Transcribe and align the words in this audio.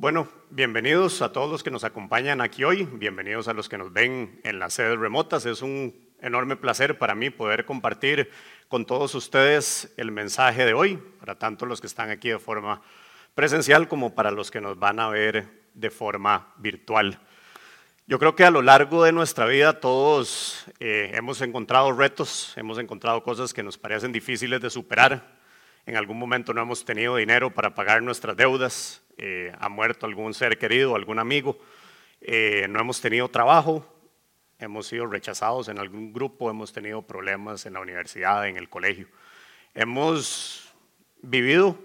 Bueno, 0.00 0.28
bienvenidos 0.50 1.22
a 1.22 1.32
todos 1.32 1.50
los 1.50 1.64
que 1.64 1.72
nos 1.72 1.82
acompañan 1.82 2.40
aquí 2.40 2.62
hoy, 2.62 2.84
bienvenidos 2.84 3.48
a 3.48 3.52
los 3.52 3.68
que 3.68 3.76
nos 3.76 3.92
ven 3.92 4.40
en 4.44 4.60
las 4.60 4.74
sedes 4.74 4.96
remotas. 4.96 5.44
Es 5.44 5.60
un 5.60 5.92
enorme 6.20 6.54
placer 6.54 6.98
para 6.98 7.16
mí 7.16 7.30
poder 7.30 7.64
compartir 7.64 8.30
con 8.68 8.86
todos 8.86 9.16
ustedes 9.16 9.92
el 9.96 10.12
mensaje 10.12 10.64
de 10.64 10.72
hoy, 10.72 11.02
para 11.18 11.36
tanto 11.36 11.66
los 11.66 11.80
que 11.80 11.88
están 11.88 12.10
aquí 12.10 12.28
de 12.28 12.38
forma 12.38 12.80
presencial 13.34 13.88
como 13.88 14.14
para 14.14 14.30
los 14.30 14.52
que 14.52 14.60
nos 14.60 14.78
van 14.78 15.00
a 15.00 15.08
ver 15.08 15.64
de 15.74 15.90
forma 15.90 16.54
virtual. 16.58 17.18
Yo 18.06 18.20
creo 18.20 18.36
que 18.36 18.44
a 18.44 18.52
lo 18.52 18.62
largo 18.62 19.02
de 19.02 19.10
nuestra 19.10 19.46
vida 19.46 19.80
todos 19.80 20.64
eh, 20.78 21.10
hemos 21.14 21.40
encontrado 21.40 21.90
retos, 21.90 22.52
hemos 22.54 22.78
encontrado 22.78 23.24
cosas 23.24 23.52
que 23.52 23.64
nos 23.64 23.76
parecen 23.76 24.12
difíciles 24.12 24.60
de 24.60 24.70
superar. 24.70 25.40
En 25.86 25.96
algún 25.96 26.20
momento 26.20 26.54
no 26.54 26.62
hemos 26.62 26.84
tenido 26.84 27.16
dinero 27.16 27.52
para 27.52 27.74
pagar 27.74 28.00
nuestras 28.00 28.36
deudas, 28.36 29.02
eh, 29.18 29.52
ha 29.58 29.68
muerto 29.68 30.06
algún 30.06 30.32
ser 30.32 30.58
querido, 30.58 30.94
algún 30.94 31.18
amigo, 31.18 31.58
eh, 32.20 32.66
no 32.68 32.80
hemos 32.80 33.00
tenido 33.00 33.28
trabajo, 33.28 33.86
hemos 34.58 34.86
sido 34.86 35.06
rechazados 35.06 35.68
en 35.68 35.78
algún 35.78 36.12
grupo, 36.12 36.50
hemos 36.50 36.72
tenido 36.72 37.02
problemas 37.02 37.66
en 37.66 37.74
la 37.74 37.80
universidad, 37.80 38.48
en 38.48 38.56
el 38.56 38.68
colegio. 38.68 39.08
Hemos 39.74 40.72
vivido 41.20 41.76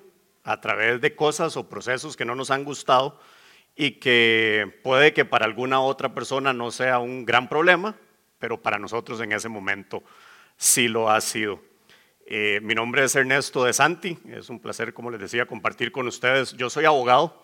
a 0.44 0.62
través 0.62 1.02
de 1.02 1.16
cosas 1.16 1.58
o 1.58 1.70
procesos 1.70 2.16
que 2.16 2.26
no 2.26 2.36
nos 2.36 2.52
han 2.52 2.64
gustado 2.64 3.20
y 3.76 3.94
que 3.94 4.80
puede 4.84 5.14
que 5.14 5.26
para 5.26 5.46
alguna 5.46 5.82
otra 5.82 6.14
persona 6.14 6.54
no 6.54 6.72
sea 6.72 7.00
un 7.00 7.26
gran 7.26 7.50
problema, 7.50 7.96
pero 8.40 8.62
para 8.62 8.78
nosotros 8.78 9.22
en 9.22 9.32
ese 9.32 9.50
momento 9.50 10.04
sí 10.58 10.88
lo 10.88 11.10
ha 11.10 11.22
sido. 11.22 11.62
Eh, 12.26 12.60
mi 12.64 12.74
nombre 12.74 13.04
es 13.04 13.16
Ernesto 13.16 13.66
de 13.66 13.74
Santi, 13.74 14.18
es 14.30 14.50
un 14.50 14.60
placer, 14.60 14.94
como 14.94 15.12
les 15.12 15.20
decía, 15.20 15.46
compartir 15.46 15.92
con 15.92 16.08
ustedes. 16.08 16.54
Yo 16.54 16.70
soy 16.70 16.86
abogado 16.86 17.44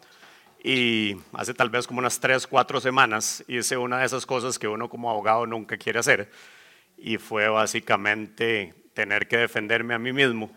y 0.64 1.18
hace 1.34 1.54
tal 1.54 1.70
vez 1.70 1.86
como 1.86 2.00
unas 2.00 2.20
tres, 2.20 2.48
cuatro 2.48 2.80
semanas 2.80 3.44
hice 3.48 3.78
una 3.78 4.00
de 4.00 4.06
esas 4.06 4.26
cosas 4.26 4.58
que 4.58 4.68
uno 4.68 4.90
como 4.90 5.10
abogado 5.10 5.46
nunca 5.46 5.78
quiere 5.78 6.00
hacer 6.00 6.32
y 6.98 7.18
fue 7.18 7.48
básicamente 7.50 8.74
tener 8.94 9.28
que 9.28 9.38
defenderme 9.38 9.94
a 9.94 10.00
mí 10.00 10.14
mismo. 10.14 10.52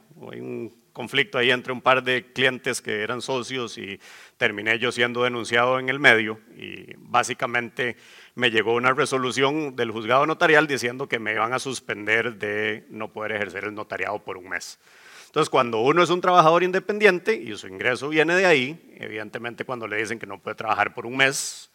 Conflicto 0.92 1.38
ahí 1.38 1.50
entre 1.50 1.72
un 1.72 1.80
par 1.80 2.02
de 2.02 2.32
clientes 2.32 2.82
que 2.82 3.02
eran 3.02 3.20
socios 3.20 3.78
y 3.78 3.98
terminé 4.36 4.78
yo 4.78 4.92
siendo 4.92 5.24
denunciado 5.24 5.78
en 5.78 5.88
el 5.88 5.98
medio 5.98 6.38
y 6.56 6.94
básicamente 6.98 7.96
me 8.34 8.50
llegó 8.50 8.74
una 8.74 8.92
resolución 8.92 9.76
del 9.76 9.90
juzgado 9.90 10.26
notarial 10.26 10.66
diciendo 10.66 11.08
que 11.08 11.18
me 11.18 11.32
iban 11.32 11.52
a 11.52 11.58
suspender 11.58 12.36
de 12.36 12.86
no 12.90 13.12
poder 13.12 13.32
ejercer 13.32 13.64
el 13.64 13.74
notariado 13.74 14.18
por 14.22 14.36
un 14.36 14.48
mes. 14.48 14.78
Entonces, 15.26 15.48
cuando 15.48 15.80
uno 15.80 16.02
es 16.02 16.10
un 16.10 16.20
trabajador 16.20 16.62
independiente 16.62 17.34
y 17.34 17.56
su 17.56 17.66
ingreso 17.66 18.10
viene 18.10 18.34
de 18.34 18.44
ahí, 18.44 18.94
evidentemente 18.98 19.64
cuando 19.64 19.88
le 19.88 19.96
dicen 19.96 20.18
que 20.18 20.26
no 20.26 20.38
puede 20.38 20.56
trabajar 20.56 20.92
por 20.92 21.06
un 21.06 21.16
mes, 21.16 21.70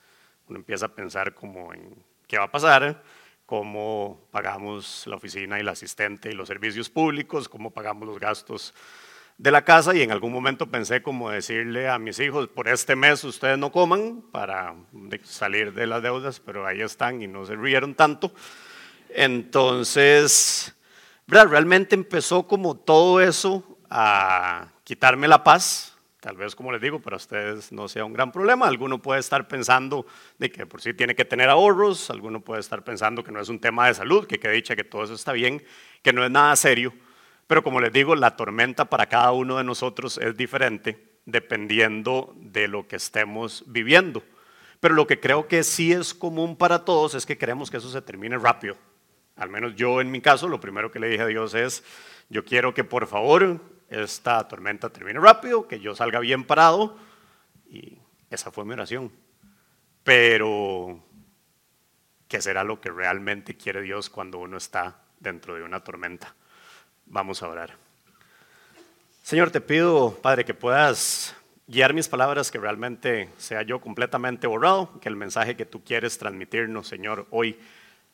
uno 0.47 0.59
empieza 0.59 0.85
a 0.85 0.89
pensar 0.89 1.33
como 1.33 1.71
qué 2.27 2.37
va 2.37 2.43
a 2.43 2.51
pasar, 2.51 3.01
cómo 3.47 4.27
pagamos 4.29 5.07
la 5.07 5.15
oficina 5.15 5.57
y 5.57 5.61
el 5.61 5.69
asistente 5.69 6.29
y 6.29 6.33
los 6.33 6.47
servicios 6.47 6.89
públicos, 6.89 7.49
cómo 7.49 7.71
pagamos 7.71 8.07
los 8.07 8.19
gastos 8.19 8.75
de 9.37 9.51
la 9.51 9.63
casa 9.63 9.95
y 9.95 10.01
en 10.01 10.11
algún 10.11 10.33
momento 10.33 10.67
pensé 10.67 11.01
como 11.01 11.29
decirle 11.29 11.89
a 11.89 11.99
mis 11.99 12.19
hijos, 12.19 12.47
por 12.47 12.67
este 12.67 12.95
mes 12.95 13.23
ustedes 13.23 13.57
no 13.57 13.71
coman 13.71 14.23
para 14.31 14.75
salir 15.23 15.73
de 15.73 15.85
las 15.85 16.01
deudas, 16.01 16.39
pero 16.39 16.65
ahí 16.65 16.81
están 16.81 17.21
y 17.21 17.27
no 17.27 17.45
se 17.45 17.55
rieron 17.55 17.93
tanto. 17.93 18.33
Entonces, 19.09 20.75
realmente 21.27 21.95
empezó 21.95 22.47
como 22.47 22.75
todo 22.75 23.21
eso 23.21 23.77
a 23.89 24.69
quitarme 24.83 25.27
la 25.27 25.43
paz. 25.43 25.93
Tal 26.19 26.35
vez, 26.35 26.55
como 26.55 26.71
les 26.71 26.81
digo, 26.81 26.99
para 26.99 27.15
ustedes 27.15 27.71
no 27.71 27.87
sea 27.87 28.03
un 28.03 28.11
gran 28.11 28.31
problema. 28.31 28.67
Alguno 28.67 28.99
puede 29.01 29.19
estar 29.19 29.47
pensando 29.47 30.05
de 30.39 30.51
que 30.51 30.65
por 30.65 30.81
sí 30.81 30.93
tiene 30.93 31.15
que 31.15 31.25
tener 31.25 31.47
ahorros, 31.47 32.09
alguno 32.09 32.41
puede 32.41 32.59
estar 32.59 32.83
pensando 32.83 33.23
que 33.23 33.31
no 33.31 33.39
es 33.39 33.49
un 33.49 33.59
tema 33.59 33.87
de 33.87 33.93
salud, 33.93 34.25
que 34.25 34.39
quede 34.39 34.53
dicha 34.53 34.75
que 34.75 34.83
todo 34.83 35.03
eso 35.03 35.13
está 35.13 35.31
bien, 35.31 35.63
que 36.01 36.11
no 36.11 36.25
es 36.25 36.31
nada 36.31 36.55
serio. 36.55 36.91
Pero 37.47 37.63
como 37.63 37.79
les 37.79 37.93
digo, 37.93 38.15
la 38.15 38.35
tormenta 38.35 38.85
para 38.85 39.07
cada 39.07 39.31
uno 39.31 39.57
de 39.57 39.63
nosotros 39.63 40.17
es 40.17 40.35
diferente 40.35 41.17
dependiendo 41.25 42.33
de 42.37 42.67
lo 42.67 42.87
que 42.87 42.97
estemos 42.97 43.63
viviendo. 43.67 44.23
Pero 44.79 44.93
lo 44.93 45.07
que 45.07 45.19
creo 45.19 45.47
que 45.47 45.63
sí 45.63 45.91
es 45.91 46.13
común 46.13 46.55
para 46.55 46.85
todos 46.85 47.15
es 47.15 47.25
que 47.25 47.37
queremos 47.37 47.71
que 47.71 47.77
eso 47.77 47.89
se 47.89 48.01
termine 48.01 48.37
rápido. 48.37 48.77
Al 49.35 49.49
menos 49.49 49.75
yo 49.75 50.01
en 50.01 50.11
mi 50.11 50.21
caso, 50.21 50.47
lo 50.47 50.59
primero 50.59 50.91
que 50.91 50.99
le 50.99 51.09
dije 51.09 51.23
a 51.23 51.27
Dios 51.27 51.53
es, 51.53 51.83
yo 52.29 52.43
quiero 52.43 52.73
que 52.73 52.83
por 52.83 53.07
favor 53.07 53.61
esta 53.89 54.45
tormenta 54.47 54.89
termine 54.89 55.19
rápido, 55.19 55.67
que 55.67 55.79
yo 55.79 55.95
salga 55.95 56.19
bien 56.19 56.43
parado. 56.43 56.97
Y 57.69 57.97
esa 58.29 58.51
fue 58.51 58.65
mi 58.65 58.73
oración. 58.73 59.11
Pero, 60.03 61.03
¿qué 62.27 62.41
será 62.41 62.63
lo 62.63 62.79
que 62.79 62.89
realmente 62.89 63.57
quiere 63.57 63.81
Dios 63.81 64.09
cuando 64.09 64.39
uno 64.39 64.57
está 64.57 65.01
dentro 65.19 65.55
de 65.55 65.63
una 65.63 65.83
tormenta? 65.83 66.35
Vamos 67.09 67.41
a 67.41 67.47
orar. 67.47 67.75
Señor, 69.23 69.51
te 69.51 69.61
pido, 69.61 70.17
Padre, 70.21 70.45
que 70.45 70.53
puedas 70.53 71.35
guiar 71.67 71.93
mis 71.93 72.07
palabras, 72.07 72.51
que 72.51 72.59
realmente 72.59 73.29
sea 73.37 73.61
yo 73.61 73.79
completamente 73.81 74.47
borrado, 74.47 74.99
que 75.01 75.09
el 75.09 75.15
mensaje 75.15 75.55
que 75.55 75.65
tú 75.65 75.83
quieres 75.83 76.17
transmitirnos, 76.17 76.87
Señor, 76.87 77.27
hoy 77.29 77.59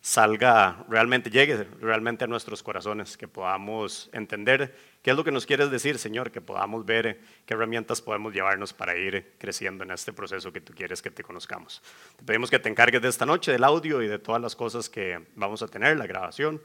salga, 0.02 0.84
realmente 0.90 1.30
llegue 1.30 1.66
realmente 1.80 2.26
a 2.26 2.28
nuestros 2.28 2.62
corazones, 2.62 3.16
que 3.16 3.28
podamos 3.28 4.10
entender 4.12 4.76
qué 5.02 5.12
es 5.12 5.18
lo 5.18 5.24
que 5.24 5.32
nos 5.32 5.46
quieres 5.46 5.72
decir, 5.72 5.98
Señor, 5.98 6.30
que 6.32 6.42
podamos 6.42 6.86
ver 6.86 7.22
qué 7.46 7.54
herramientas 7.54 8.02
podemos 8.02 8.34
llevarnos 8.34 8.74
para 8.74 8.98
ir 8.98 9.34
creciendo 9.38 9.84
en 9.84 9.92
este 9.92 10.14
proceso 10.14 10.52
que 10.52 10.62
tú 10.62 10.74
quieres 10.74 11.02
que 11.02 11.10
te 11.10 11.24
conozcamos. 11.24 11.82
Te 12.18 12.26
pedimos 12.26 12.50
que 12.50 12.60
te 12.60 12.70
encargues 12.70 13.02
de 13.02 13.10
esta 13.10 13.26
noche, 13.26 13.52
del 13.52 13.64
audio 13.64 14.02
y 14.02 14.08
de 14.08 14.20
todas 14.20 14.42
las 14.42 14.56
cosas 14.56 14.90
que 14.90 15.26
vamos 15.36 15.62
a 15.64 15.68
tener, 15.68 15.96
la 15.98 16.06
grabación 16.06 16.62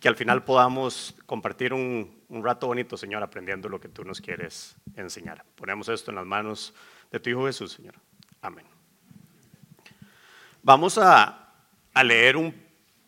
que 0.00 0.08
al 0.08 0.16
final 0.16 0.44
podamos 0.44 1.14
compartir 1.26 1.74
un, 1.74 2.18
rato 2.42 2.66
bonito, 2.66 2.96
Señor, 2.96 3.22
aprendiendo 3.22 3.68
lo 3.68 3.80
que 3.80 3.88
tú 3.88 4.02
nos 4.02 4.20
quieres 4.20 4.76
enseñar. 4.96 5.44
Ponemos 5.54 5.88
esto 5.88 6.10
en 6.10 6.16
las 6.16 6.26
manos 6.26 6.74
de 7.10 7.20
tu 7.20 7.28
Hijo 7.28 7.46
Jesús, 7.46 7.72
Señor. 7.72 7.94
Amén. 8.40 8.64
Vamos 10.62 10.96
a, 10.96 11.36
leer 12.02 12.38
un 12.38 12.54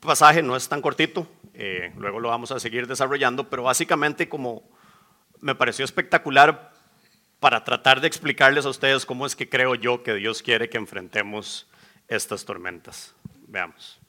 pasaje, 0.00 0.42
no 0.42 0.54
es 0.54 0.68
tan 0.68 0.82
cortito, 0.82 1.26
eh, 1.54 1.92
luego 1.96 2.20
lo 2.20 2.28
vamos 2.28 2.52
a 2.52 2.60
seguir 2.60 2.86
desarrollando, 2.86 3.48
pero 3.48 3.62
básicamente 3.62 4.28
como 4.28 4.62
me 5.40 5.54
pareció 5.54 5.84
espectacular 5.84 6.72
para 7.40 7.64
tratar 7.64 8.00
de 8.00 8.08
explicarles 8.08 8.66
a 8.66 8.68
ustedes 8.68 9.06
cómo 9.06 9.24
es 9.24 9.34
que 9.34 9.48
creo 9.48 9.74
yo 9.74 10.02
que 10.02 10.14
Dios 10.14 10.42
quiere 10.42 10.68
que 10.68 10.76
enfrentemos 10.76 11.68
estas 12.08 12.44
tormentas. 12.44 13.14
Veamos. 13.48 14.01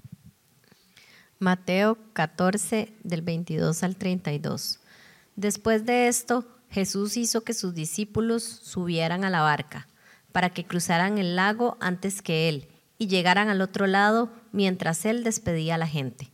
Mateo 1.44 1.98
14 2.14 2.94
del 3.04 3.22
22 3.22 3.84
al 3.84 3.98
32. 3.98 4.80
Después 5.36 5.86
de 5.86 6.08
esto, 6.08 6.46
Jesús 6.72 7.18
hizo 7.18 7.44
que 7.44 7.54
sus 7.54 7.76
discípulos 7.76 8.44
subieran 8.44 9.26
a 9.26 9.30
la 9.30 9.42
barca 9.42 9.88
para 10.32 10.52
que 10.52 10.64
cruzaran 10.64 11.18
el 11.18 11.36
lago 11.36 11.78
antes 11.82 12.22
que 12.22 12.48
él 12.48 12.70
y 12.98 13.08
llegaran 13.08 13.50
al 13.50 13.60
otro 13.60 13.88
lado 13.88 14.30
mientras 14.54 15.04
él 15.04 15.26
despedía 15.26 15.76
a 15.76 15.78
la 15.78 15.88
gente. 15.88 16.32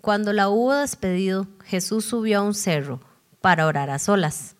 Cuando 0.00 0.32
la 0.32 0.48
hubo 0.48 0.74
despedido, 0.74 1.46
Jesús 1.64 2.04
subió 2.04 2.40
a 2.40 2.42
un 2.42 2.54
cerro 2.54 3.00
para 3.40 3.66
orar 3.66 3.88
a 3.88 4.00
solas. 4.00 4.56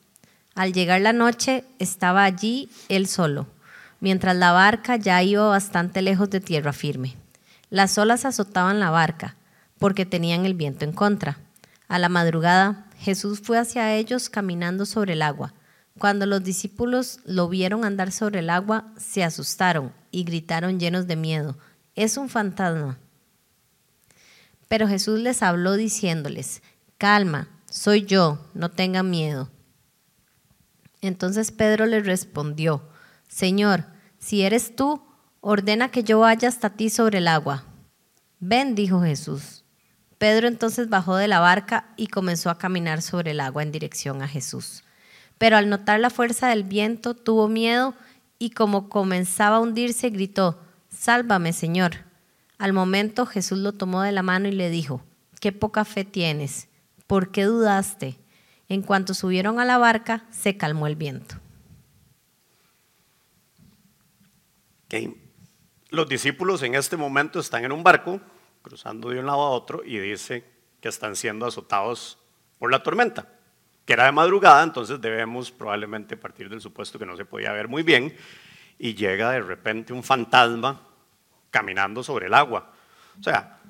Al 0.55 0.73
llegar 0.73 1.01
la 1.01 1.13
noche, 1.13 1.65
estaba 1.81 2.23
allí 2.23 2.71
él 2.89 3.09
solo, 3.09 3.49
mientras 3.99 4.37
la 4.37 4.53
barca 4.53 4.95
ya 4.95 5.21
iba 5.25 5.49
bastante 5.49 6.01
lejos 6.01 6.31
de 6.31 6.41
tierra 6.41 6.73
firme. 6.73 7.17
Las 7.71 7.99
olas 7.99 8.25
azotaban 8.25 8.79
la 8.79 8.91
barca 8.91 9.37
porque 9.81 10.07
tenían 10.07 10.47
el 10.47 10.55
viento 10.55 10.85
en 10.85 10.93
contra. 10.93 11.39
A 11.89 11.99
la 11.99 12.09
madrugada, 12.09 12.87
Jesús 12.99 13.41
fue 13.41 13.59
hacia 13.59 13.97
ellos 13.97 14.31
caminando 14.31 14.87
sobre 14.87 15.15
el 15.15 15.23
agua. 15.23 15.55
Cuando 15.99 16.27
los 16.27 16.45
discípulos 16.45 17.19
lo 17.25 17.49
vieron 17.49 17.85
andar 17.85 18.13
sobre 18.13 18.39
el 18.39 18.51
agua, 18.51 18.93
se 18.97 19.25
asustaron 19.25 19.93
y 20.13 20.23
gritaron 20.23 20.79
llenos 20.79 21.09
de 21.09 21.17
miedo, 21.17 21.59
es 21.97 22.17
un 22.17 22.29
fantasma. 22.29 22.99
Pero 24.69 24.87
Jesús 24.87 25.19
les 25.19 25.43
habló 25.43 25.75
diciéndoles, 25.75 26.63
calma, 26.97 27.49
soy 27.69 28.05
yo, 28.05 28.47
no 28.55 28.71
tengan 28.71 29.11
miedo. 29.11 29.51
Entonces 31.01 31.51
Pedro 31.51 31.87
les 31.87 32.07
respondió, 32.07 32.83
Señor, 33.29 33.87
si 34.19 34.43
eres 34.43 34.77
tú, 34.77 35.03
ordena 35.41 35.91
que 35.91 36.05
yo 36.05 36.21
vaya 36.21 36.49
hasta 36.49 36.71
ti 36.71 36.91
sobre 36.91 37.19
el 37.19 37.29
agua. 37.29 37.65
Ven, 38.39 38.75
dijo 38.75 39.03
Jesús. 39.03 39.60
Pedro 40.21 40.49
entonces 40.49 40.91
bajó 40.91 41.17
de 41.17 41.29
la 41.29 41.41
barca 41.41 41.87
y 41.97 42.09
comenzó 42.09 42.51
a 42.51 42.59
caminar 42.59 43.01
sobre 43.01 43.31
el 43.31 43.41
agua 43.41 43.63
en 43.63 43.73
dirección 43.73 44.21
a 44.21 44.29
Jesús. 44.29 44.85
Pero 45.39 45.57
al 45.57 45.71
notar 45.71 45.99
la 45.99 46.11
fuerza 46.11 46.49
del 46.49 46.63
viento 46.63 47.15
tuvo 47.15 47.49
miedo 47.49 47.95
y 48.39 48.51
como 48.51 48.91
comenzaba 48.91 49.57
a 49.57 49.61
hundirse 49.61 50.11
gritó, 50.11 50.61
Sálvame, 50.91 51.55
Señor. 51.55 52.05
Al 52.59 52.75
momento 52.75 53.25
Jesús 53.25 53.61
lo 53.61 53.73
tomó 53.73 54.03
de 54.03 54.13
la 54.13 54.23
mano 54.23 54.47
y 54.47 54.53
le 54.53 54.69
dijo, 54.69 55.03
Qué 55.41 55.53
poca 55.53 55.87
fe 55.87 56.05
tienes, 56.05 56.69
¿por 57.07 57.31
qué 57.31 57.45
dudaste? 57.45 58.19
En 58.69 58.83
cuanto 58.83 59.15
subieron 59.15 59.59
a 59.59 59.65
la 59.65 59.79
barca, 59.79 60.27
se 60.31 60.59
calmó 60.59 60.87
el 60.87 60.97
viento. 60.97 61.37
los 65.89 66.09
discípulos 66.11 66.63
en 66.63 66.75
este 66.75 66.99
momento 66.99 67.41
están 67.41 67.65
en 67.65 67.73
un 67.73 67.83
barco, 67.83 68.21
cruzando 68.63 69.11
de 69.11 69.19
un 69.19 69.27
lado 69.27 69.41
a 69.41 69.51
otro, 69.51 69.83
y 69.85 69.99
dice 69.99 70.45
que 70.81 70.89
están 70.89 71.17
siendo 71.17 71.47
azotados 71.47 72.19
por 72.59 72.71
la 72.71 72.83
tormenta, 72.83 73.29
que 73.85 73.93
era 73.93 74.05
de 74.05 74.13
madrugada, 74.13 74.63
entonces 74.63 75.01
debemos 75.01 75.51
probablemente 75.51 76.17
partir 76.17 76.49
del 76.49 76.61
supuesto 76.61 76.99
que 76.99 77.07
no 77.07 77.17
se 77.17 77.25
podía 77.25 77.53
ver 77.53 77.69
muy 77.69 77.83
bien, 77.83 78.15
y 78.79 78.95
llega 78.95 79.31
de 79.33 79.41
repente 79.41 79.93
un 79.93 80.03
fantasma 80.03 80.81
caminando 81.51 82.03
sobre 82.03 82.27
el 82.27 82.35
agua. 82.35 82.73
O 83.19 83.23
sea, 83.23 83.61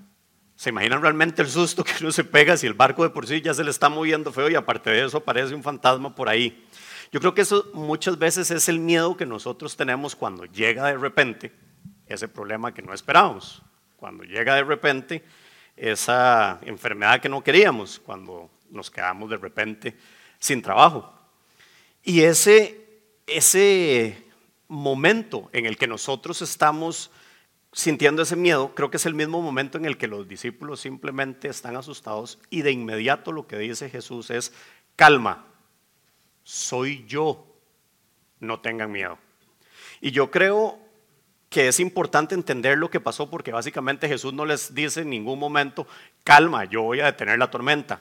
¿se 0.54 0.70
imaginan 0.70 1.02
realmente 1.02 1.42
el 1.42 1.48
susto 1.48 1.82
que 1.82 1.92
uno 2.00 2.12
se 2.12 2.22
pega 2.22 2.56
si 2.56 2.66
el 2.66 2.74
barco 2.74 3.02
de 3.02 3.10
por 3.10 3.26
sí 3.26 3.40
ya 3.40 3.54
se 3.54 3.64
le 3.64 3.70
está 3.70 3.88
moviendo 3.88 4.32
feo 4.32 4.48
y 4.48 4.54
aparte 4.54 4.90
de 4.90 5.04
eso 5.04 5.18
aparece 5.18 5.54
un 5.54 5.62
fantasma 5.62 6.14
por 6.14 6.28
ahí? 6.28 6.64
Yo 7.10 7.18
creo 7.18 7.34
que 7.34 7.40
eso 7.40 7.68
muchas 7.74 8.18
veces 8.18 8.50
es 8.52 8.68
el 8.68 8.78
miedo 8.78 9.16
que 9.16 9.26
nosotros 9.26 9.76
tenemos 9.76 10.14
cuando 10.14 10.44
llega 10.44 10.86
de 10.86 10.96
repente 10.96 11.52
ese 12.06 12.28
problema 12.28 12.72
que 12.72 12.82
no 12.82 12.92
esperábamos, 12.92 13.62
cuando 14.00 14.24
llega 14.24 14.54
de 14.54 14.64
repente 14.64 15.22
esa 15.76 16.58
enfermedad 16.62 17.20
que 17.20 17.28
no 17.28 17.44
queríamos, 17.44 18.00
cuando 18.00 18.50
nos 18.70 18.90
quedamos 18.90 19.28
de 19.30 19.36
repente 19.36 19.96
sin 20.38 20.62
trabajo. 20.62 21.12
Y 22.02 22.22
ese, 22.22 22.88
ese 23.26 24.24
momento 24.68 25.50
en 25.52 25.66
el 25.66 25.76
que 25.76 25.86
nosotros 25.86 26.40
estamos 26.40 27.10
sintiendo 27.72 28.22
ese 28.22 28.36
miedo, 28.36 28.74
creo 28.74 28.90
que 28.90 28.96
es 28.96 29.06
el 29.06 29.14
mismo 29.14 29.42
momento 29.42 29.78
en 29.78 29.84
el 29.84 29.98
que 29.98 30.08
los 30.08 30.26
discípulos 30.26 30.80
simplemente 30.80 31.48
están 31.48 31.76
asustados 31.76 32.38
y 32.48 32.62
de 32.62 32.72
inmediato 32.72 33.32
lo 33.32 33.46
que 33.46 33.58
dice 33.58 33.90
Jesús 33.90 34.30
es, 34.30 34.52
calma, 34.96 35.46
soy 36.42 37.04
yo, 37.06 37.46
no 38.40 38.60
tengan 38.60 38.90
miedo. 38.90 39.18
Y 40.00 40.10
yo 40.10 40.30
creo 40.30 40.89
que 41.50 41.66
es 41.66 41.80
importante 41.80 42.36
entender 42.36 42.78
lo 42.78 42.90
que 42.90 43.00
pasó 43.00 43.28
porque 43.28 43.50
básicamente 43.50 44.08
Jesús 44.08 44.32
no 44.32 44.46
les 44.46 44.72
dice 44.72 45.00
en 45.00 45.10
ningún 45.10 45.38
momento, 45.38 45.86
calma, 46.22 46.64
yo 46.64 46.82
voy 46.82 47.00
a 47.00 47.06
detener 47.06 47.38
la 47.40 47.50
tormenta. 47.50 48.00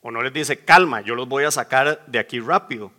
O 0.00 0.10
no 0.10 0.22
les 0.22 0.32
dice, 0.32 0.64
calma, 0.64 1.02
yo 1.02 1.14
los 1.14 1.28
voy 1.28 1.44
a 1.44 1.50
sacar 1.50 2.04
de 2.06 2.18
aquí 2.18 2.40
rápido. 2.40 2.90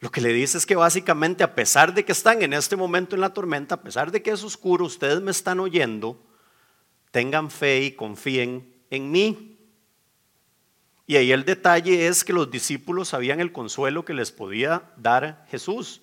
Lo 0.00 0.10
que 0.10 0.22
le 0.22 0.32
dice 0.32 0.56
es 0.56 0.64
que 0.64 0.74
básicamente 0.74 1.44
a 1.44 1.54
pesar 1.54 1.92
de 1.92 2.06
que 2.06 2.12
están 2.12 2.42
en 2.42 2.54
este 2.54 2.74
momento 2.74 3.14
en 3.14 3.20
la 3.20 3.34
tormenta, 3.34 3.76
a 3.76 3.82
pesar 3.82 4.10
de 4.10 4.22
que 4.22 4.30
es 4.30 4.42
oscuro, 4.42 4.86
ustedes 4.86 5.20
me 5.20 5.30
están 5.30 5.60
oyendo, 5.60 6.18
tengan 7.10 7.50
fe 7.50 7.82
y 7.82 7.92
confíen 7.92 8.74
en 8.90 9.10
mí. 9.10 9.58
Y 11.06 11.16
ahí 11.16 11.32
el 11.32 11.44
detalle 11.44 12.08
es 12.08 12.24
que 12.24 12.32
los 12.32 12.50
discípulos 12.50 13.08
sabían 13.08 13.40
el 13.40 13.52
consuelo 13.52 14.06
que 14.06 14.14
les 14.14 14.32
podía 14.32 14.90
dar 14.96 15.46
Jesús. 15.50 16.01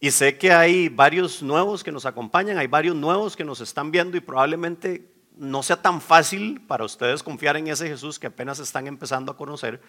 Y 0.00 0.10
sé 0.12 0.38
que 0.38 0.52
hay 0.52 0.88
varios 0.88 1.42
nuevos 1.42 1.82
que 1.82 1.90
nos 1.90 2.06
acompañan, 2.06 2.58
hay 2.58 2.68
varios 2.68 2.94
nuevos 2.94 3.36
que 3.36 3.44
nos 3.44 3.60
están 3.60 3.90
viendo 3.90 4.16
y 4.16 4.20
probablemente 4.20 5.10
no 5.36 5.62
sea 5.62 5.80
tan 5.80 6.00
fácil 6.00 6.60
para 6.66 6.84
ustedes 6.84 7.22
confiar 7.22 7.56
en 7.56 7.68
ese 7.68 7.88
Jesús 7.88 8.18
que 8.18 8.28
apenas 8.28 8.58
están 8.60 8.86
empezando 8.86 9.32
a 9.32 9.36
conocer. 9.36 9.80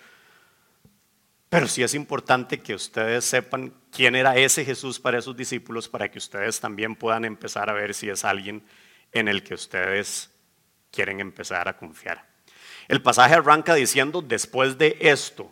Pero 1.49 1.67
sí 1.67 1.81
es 1.81 1.95
importante 1.95 2.59
que 2.59 2.75
ustedes 2.75 3.25
sepan 3.25 3.73
quién 3.91 4.15
era 4.15 4.35
ese 4.35 4.63
Jesús 4.63 4.99
para 4.99 5.17
esos 5.17 5.35
discípulos 5.35 5.87
para 5.87 6.09
que 6.09 6.19
ustedes 6.19 6.59
también 6.59 6.95
puedan 6.95 7.25
empezar 7.25 7.69
a 7.69 7.73
ver 7.73 7.93
si 7.93 8.09
es 8.09 8.23
alguien 8.23 8.63
en 9.11 9.27
el 9.27 9.43
que 9.43 9.55
ustedes 9.55 10.29
quieren 10.91 11.19
empezar 11.19 11.67
a 11.67 11.77
confiar. 11.77 12.27
El 12.87 13.01
pasaje 13.01 13.35
arranca 13.35 13.75
diciendo, 13.75 14.21
después 14.21 14.77
de 14.77 14.97
esto, 14.99 15.51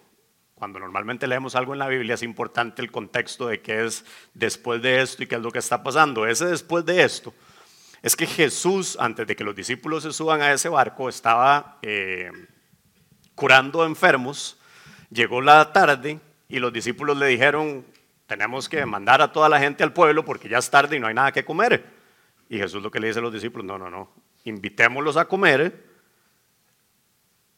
cuando 0.57 0.80
normalmente 0.80 1.27
leemos 1.27 1.56
algo 1.56 1.74
en 1.74 1.80
la 1.80 1.88
Biblia 1.88 2.15
es 2.15 2.24
importante 2.24 2.81
el 2.81 2.92
contexto 2.92 3.48
de 3.48 3.62
qué 3.62 3.86
es 3.86 4.04
después 4.33 4.81
de 4.81 5.01
esto 5.01 5.21
y 5.21 5.27
qué 5.27 5.36
es 5.36 5.42
lo 5.42 5.51
que 5.51 5.59
está 5.59 5.83
pasando. 5.83 6.25
Ese 6.25 6.48
después 6.48 6.83
de 6.83 7.04
esto 7.04 7.31
es 8.01 8.15
que 8.15 8.25
Jesús, 8.25 8.98
antes 9.00 9.27
de 9.27 9.36
que 9.36 9.44
los 9.44 9.56
discípulos 9.56 10.01
se 10.01 10.12
suban 10.12 10.42
a 10.42 10.51
ese 10.51 10.68
barco, 10.68 11.09
estaba 11.09 11.77
eh, 11.83 12.31
curando 13.36 13.86
enfermos. 13.86 14.59
Llegó 15.12 15.42
la 15.42 15.71
tarde 15.71 16.19
y 16.50 16.57
los 16.57 16.74
discípulos 16.74 17.18
le 17.18 17.27
dijeron, 17.27 17.86
tenemos 18.25 18.68
que 18.68 18.83
mandar 18.83 19.21
a 19.21 19.31
toda 19.31 19.50
la 19.50 19.59
gente 19.59 19.83
al 19.83 19.94
pueblo 19.94 20.25
porque 20.25 20.50
ya 20.50 20.57
es 20.57 20.71
tarde 20.71 20.95
y 20.95 21.00
no 21.00 21.06
hay 21.06 21.13
nada 21.13 21.31
que 21.31 21.45
comer. 21.45 21.86
Y 22.50 22.57
Jesús 22.57 22.81
lo 22.81 22.89
que 22.89 23.00
le 23.00 23.07
dice 23.07 23.19
a 23.19 23.21
los 23.21 23.33
discípulos, 23.33 23.63
no, 23.63 23.77
no, 23.77 23.92
no, 23.92 24.12
invitémoslos 24.44 25.18
a 25.18 25.25
comer 25.25 25.86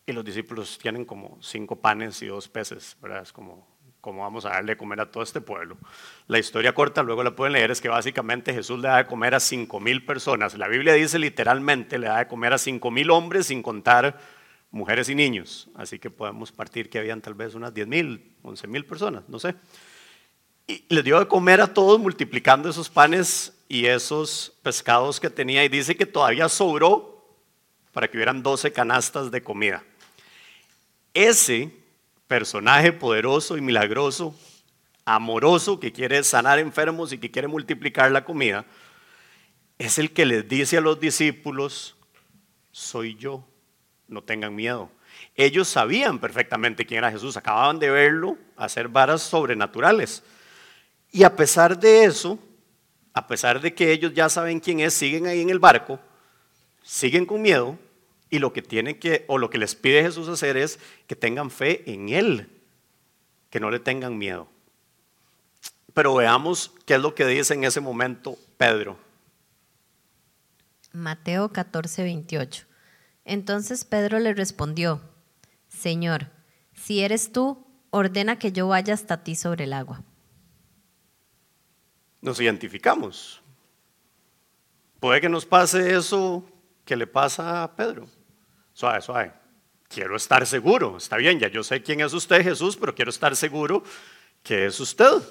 y 0.10 0.14
los 0.14 0.26
discípulos 0.26 0.78
tienen 0.82 1.06
como 1.06 1.38
cinco 1.42 1.76
panes 1.76 2.22
y 2.22 2.28
dos 2.28 2.48
peces, 2.48 2.98
¿verdad? 3.02 3.22
Es 3.22 3.32
como, 3.32 3.68
como 4.02 4.24
vamos 4.24 4.46
a 4.46 4.50
darle 4.50 4.74
de 4.74 4.78
comer 4.78 5.00
a 5.02 5.12
todo 5.12 5.24
este 5.24 5.42
pueblo. 5.42 5.78
La 6.28 6.40
historia 6.40 6.74
corta, 6.74 7.04
luego 7.04 7.24
la 7.24 7.36
pueden 7.36 7.54
leer, 7.54 7.72
es 7.72 7.80
que 7.82 7.90
básicamente 7.90 8.54
Jesús 8.54 8.80
le 8.80 8.88
da 8.88 8.98
de 8.98 9.06
comer 9.06 9.36
a 9.36 9.40
cinco 9.40 9.80
mil 9.80 10.06
personas. 10.06 10.58
La 10.58 10.68
Biblia 10.68 10.94
dice 10.94 11.20
literalmente, 11.20 11.98
le 11.98 12.08
da 12.08 12.18
de 12.20 12.28
comer 12.28 12.54
a 12.54 12.58
cinco 12.58 12.92
mil 12.92 13.12
hombres 13.12 13.48
sin 13.48 13.62
contar 13.62 14.20
mujeres 14.72 15.10
y 15.10 15.16
niños. 15.16 15.70
Así 15.76 16.00
que 16.00 16.10
podemos 16.10 16.52
partir 16.52 16.90
que 16.90 17.00
habían 17.00 17.22
tal 17.22 17.34
vez 17.34 17.54
unas 17.54 17.74
diez 17.74 17.88
mil, 17.88 18.36
once 18.42 18.68
mil 18.68 18.86
personas, 18.86 19.24
no 19.28 19.40
sé. 19.40 19.56
Y 20.68 20.86
les 20.90 21.04
dio 21.04 21.20
de 21.20 21.28
comer 21.28 21.62
a 21.62 21.74
todos 21.74 22.00
multiplicando 22.00 22.70
esos 22.70 22.90
panes 22.90 23.54
y 23.68 23.86
esos 23.86 24.58
pescados 24.62 25.20
que 25.20 25.30
tenía 25.30 25.64
y 25.64 25.70
dice 25.70 25.96
que 25.96 26.06
todavía 26.06 26.48
sobró 26.50 27.28
para 27.92 28.08
que 28.08 28.18
hubieran 28.18 28.44
doce 28.44 28.72
canastas 28.72 29.32
de 29.32 29.42
comida. 29.42 29.84
Ese 31.20 31.70
personaje 32.30 32.94
poderoso 32.94 33.58
y 33.58 33.62
milagroso, 33.62 34.34
amoroso, 35.04 35.78
que 35.78 35.92
quiere 35.92 36.24
sanar 36.24 36.60
enfermos 36.60 37.12
y 37.12 37.18
que 37.18 37.30
quiere 37.30 37.50
multiplicar 37.50 38.10
la 38.10 38.24
comida, 38.24 38.66
es 39.78 39.98
el 39.98 40.14
que 40.14 40.26
les 40.26 40.48
dice 40.48 40.78
a 40.78 40.82
los 40.82 40.98
discípulos, 40.98 41.98
soy 42.72 43.18
yo, 43.18 43.46
no 44.08 44.24
tengan 44.24 44.56
miedo. 44.56 44.90
Ellos 45.36 45.68
sabían 45.68 46.20
perfectamente 46.20 46.86
quién 46.86 47.00
era 47.00 47.12
Jesús, 47.12 47.36
acababan 47.36 47.80
de 47.80 47.90
verlo 47.90 48.38
hacer 48.56 48.88
varas 48.88 49.22
sobrenaturales. 49.22 50.24
Y 51.12 51.24
a 51.24 51.36
pesar 51.36 51.78
de 51.78 52.06
eso, 52.06 52.40
a 53.14 53.28
pesar 53.28 53.60
de 53.60 53.74
que 53.74 53.92
ellos 53.92 54.14
ya 54.14 54.30
saben 54.30 54.62
quién 54.62 54.80
es, 54.80 54.94
siguen 54.94 55.28
ahí 55.28 55.42
en 55.42 55.50
el 55.50 55.60
barco, 55.60 56.00
siguen 56.82 57.26
con 57.26 57.42
miedo 57.42 57.78
y 58.30 58.40
lo 58.40 58.54
que 58.54 58.62
tiene 58.62 59.00
que, 59.00 59.26
o 59.28 59.38
lo 59.38 59.50
que 59.50 59.58
les 59.58 59.76
pide 59.76 60.04
Jesús 60.04 60.28
hacer 60.28 60.58
es 60.58 60.80
que 61.08 61.16
tengan 61.16 61.50
fe 61.50 61.92
en 61.92 62.10
Él, 62.10 62.50
que 63.50 63.60
no 63.60 63.72
le 63.72 63.80
tengan 63.80 64.18
miedo. 64.18 64.48
Pero 65.94 66.16
veamos 66.16 66.74
qué 66.86 66.96
es 66.96 67.02
lo 67.02 67.16
que 67.16 67.26
dice 67.26 67.54
en 67.56 67.64
ese 67.64 67.82
momento 67.82 68.38
Pedro. 68.58 68.98
Mateo 70.92 71.50
14, 71.50 72.04
28. 72.04 72.66
Entonces 73.26 73.86
Pedro 73.86 74.20
le 74.20 74.34
respondió, 74.34 75.02
Señor, 75.68 76.30
si 76.74 77.02
eres 77.02 77.32
tú, 77.32 77.66
ordena 77.90 78.40
que 78.40 78.52
yo 78.52 78.68
vaya 78.68 78.94
hasta 78.94 79.24
ti 79.24 79.36
sobre 79.36 79.66
el 79.66 79.74
agua. 79.74 80.04
Nos 82.22 82.40
identificamos. 82.40 83.42
Puede 85.00 85.22
que 85.22 85.30
nos 85.30 85.46
pase 85.46 85.96
eso 85.96 86.44
que 86.86 86.96
le 86.96 87.08
pasa 87.08 87.64
a 87.64 87.76
Pedro. 87.76 88.08
Suave, 88.80 89.02
suave. 89.02 89.34
Quiero 89.90 90.16
estar 90.16 90.48
seguro. 90.48 90.96
Está 90.96 91.18
bien, 91.18 91.38
ya 91.38 91.50
yo 91.50 91.64
sé 91.64 91.84
quién 91.84 92.00
es 92.00 92.14
usted, 92.14 92.42
Jesús, 92.42 92.78
pero 92.78 92.96
quiero 92.96 93.12
estar 93.12 93.36
seguro 93.36 93.84
que 94.42 94.68
es 94.68 94.80
usted. 94.80 95.22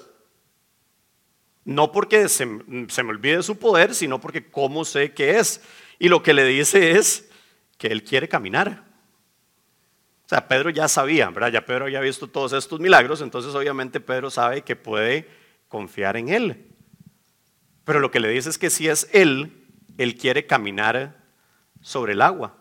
No 1.65 1.91
porque 1.91 2.29
se, 2.29 2.45
me 2.45 2.85
olvide 3.09 3.41
su 3.41 3.57
poder, 3.57 3.95
sino 3.95 4.21
porque 4.21 4.51
cómo 4.51 4.85
sé 4.85 5.15
que 5.15 5.39
es. 5.39 5.63
Y 5.97 6.09
lo 6.09 6.21
que 6.21 6.35
le 6.35 6.45
dice 6.45 6.91
es 6.91 7.27
que 7.79 7.87
él 7.87 8.03
quiere 8.03 8.29
caminar. 8.29 8.83
O 10.25 10.29
sea, 10.29 10.47
Pedro 10.47 10.69
ya 10.69 10.87
sabía, 10.87 11.31
¿verdad? 11.31 11.51
Ya 11.51 11.65
Pedro 11.65 11.85
había 11.85 12.01
visto 12.01 12.27
todos 12.27 12.53
estos 12.53 12.79
milagros, 12.79 13.19
entonces 13.19 13.55
obviamente 13.55 13.99
Pedro 13.99 14.29
sabe 14.29 14.61
que 14.61 14.75
puede 14.75 15.27
confiar 15.67 16.17
en 16.17 16.29
él. 16.29 16.67
Pero 17.83 17.99
lo 17.99 18.11
que 18.11 18.19
le 18.19 18.29
dice 18.29 18.51
es 18.51 18.59
que 18.59 18.69
si 18.69 18.87
es 18.87 19.09
él, 19.11 19.65
él 19.97 20.17
quiere 20.17 20.45
caminar 20.45 21.23
sobre 21.81 22.13
el 22.13 22.21
agua. 22.21 22.58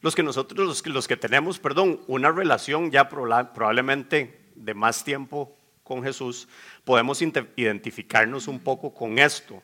Los 0.00 0.14
que 0.14 0.22
nosotros, 0.22 0.82
los 0.86 1.08
que, 1.08 1.16
tenemos, 1.16 1.58
perdón, 1.58 2.00
una 2.06 2.30
relación 2.30 2.90
ya 2.90 3.08
probablemente 3.08 4.40
de 4.54 4.74
más 4.74 5.02
tiempo 5.02 5.56
con 5.82 6.02
Jesús, 6.02 6.48
podemos 6.84 7.20
identificarnos 7.20 8.46
un 8.46 8.60
poco 8.60 8.94
con 8.94 9.18
esto. 9.18 9.60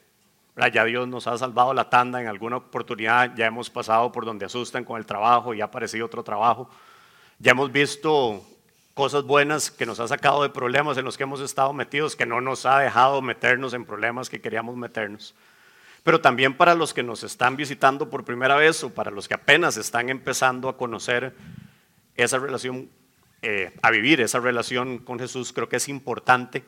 Ya 0.72 0.84
Dios 0.84 1.06
nos 1.06 1.26
ha 1.26 1.38
salvado 1.38 1.72
la 1.72 1.88
tanda 1.88 2.20
en 2.20 2.26
alguna 2.26 2.56
oportunidad, 2.56 3.34
ya 3.36 3.46
hemos 3.46 3.70
pasado 3.70 4.10
por 4.10 4.24
donde 4.24 4.46
asustan 4.46 4.84
con 4.84 4.98
el 4.98 5.06
trabajo 5.06 5.54
y 5.54 5.60
ha 5.60 5.64
aparecido 5.64 6.06
otro 6.06 6.24
trabajo. 6.24 6.68
Ya 7.38 7.52
hemos 7.52 7.70
visto 7.70 8.44
cosas 8.94 9.24
buenas 9.24 9.70
que 9.70 9.86
nos 9.86 10.00
ha 10.00 10.08
sacado 10.08 10.42
de 10.42 10.48
problemas 10.48 10.96
en 10.96 11.04
los 11.04 11.16
que 11.16 11.24
hemos 11.24 11.40
estado 11.40 11.72
metidos, 11.72 12.16
que 12.16 12.26
no 12.26 12.40
nos 12.40 12.66
ha 12.66 12.78
dejado 12.78 13.20
meternos 13.22 13.74
en 13.74 13.84
problemas 13.84 14.30
que 14.30 14.40
queríamos 14.40 14.76
meternos 14.76 15.34
pero 16.04 16.20
también 16.20 16.56
para 16.56 16.74
los 16.74 16.94
que 16.94 17.02
nos 17.02 17.24
están 17.24 17.56
visitando 17.56 18.10
por 18.10 18.24
primera 18.24 18.54
vez 18.56 18.84
o 18.84 18.90
para 18.90 19.10
los 19.10 19.26
que 19.26 19.34
apenas 19.34 19.78
están 19.78 20.10
empezando 20.10 20.68
a 20.68 20.76
conocer 20.76 21.34
esa 22.14 22.38
relación, 22.38 22.90
eh, 23.42 23.72
a 23.82 23.90
vivir 23.90 24.20
esa 24.20 24.38
relación 24.38 24.98
con 24.98 25.18
Jesús, 25.18 25.52
creo 25.52 25.68
que 25.68 25.76
es 25.76 25.88
importante 25.88 26.62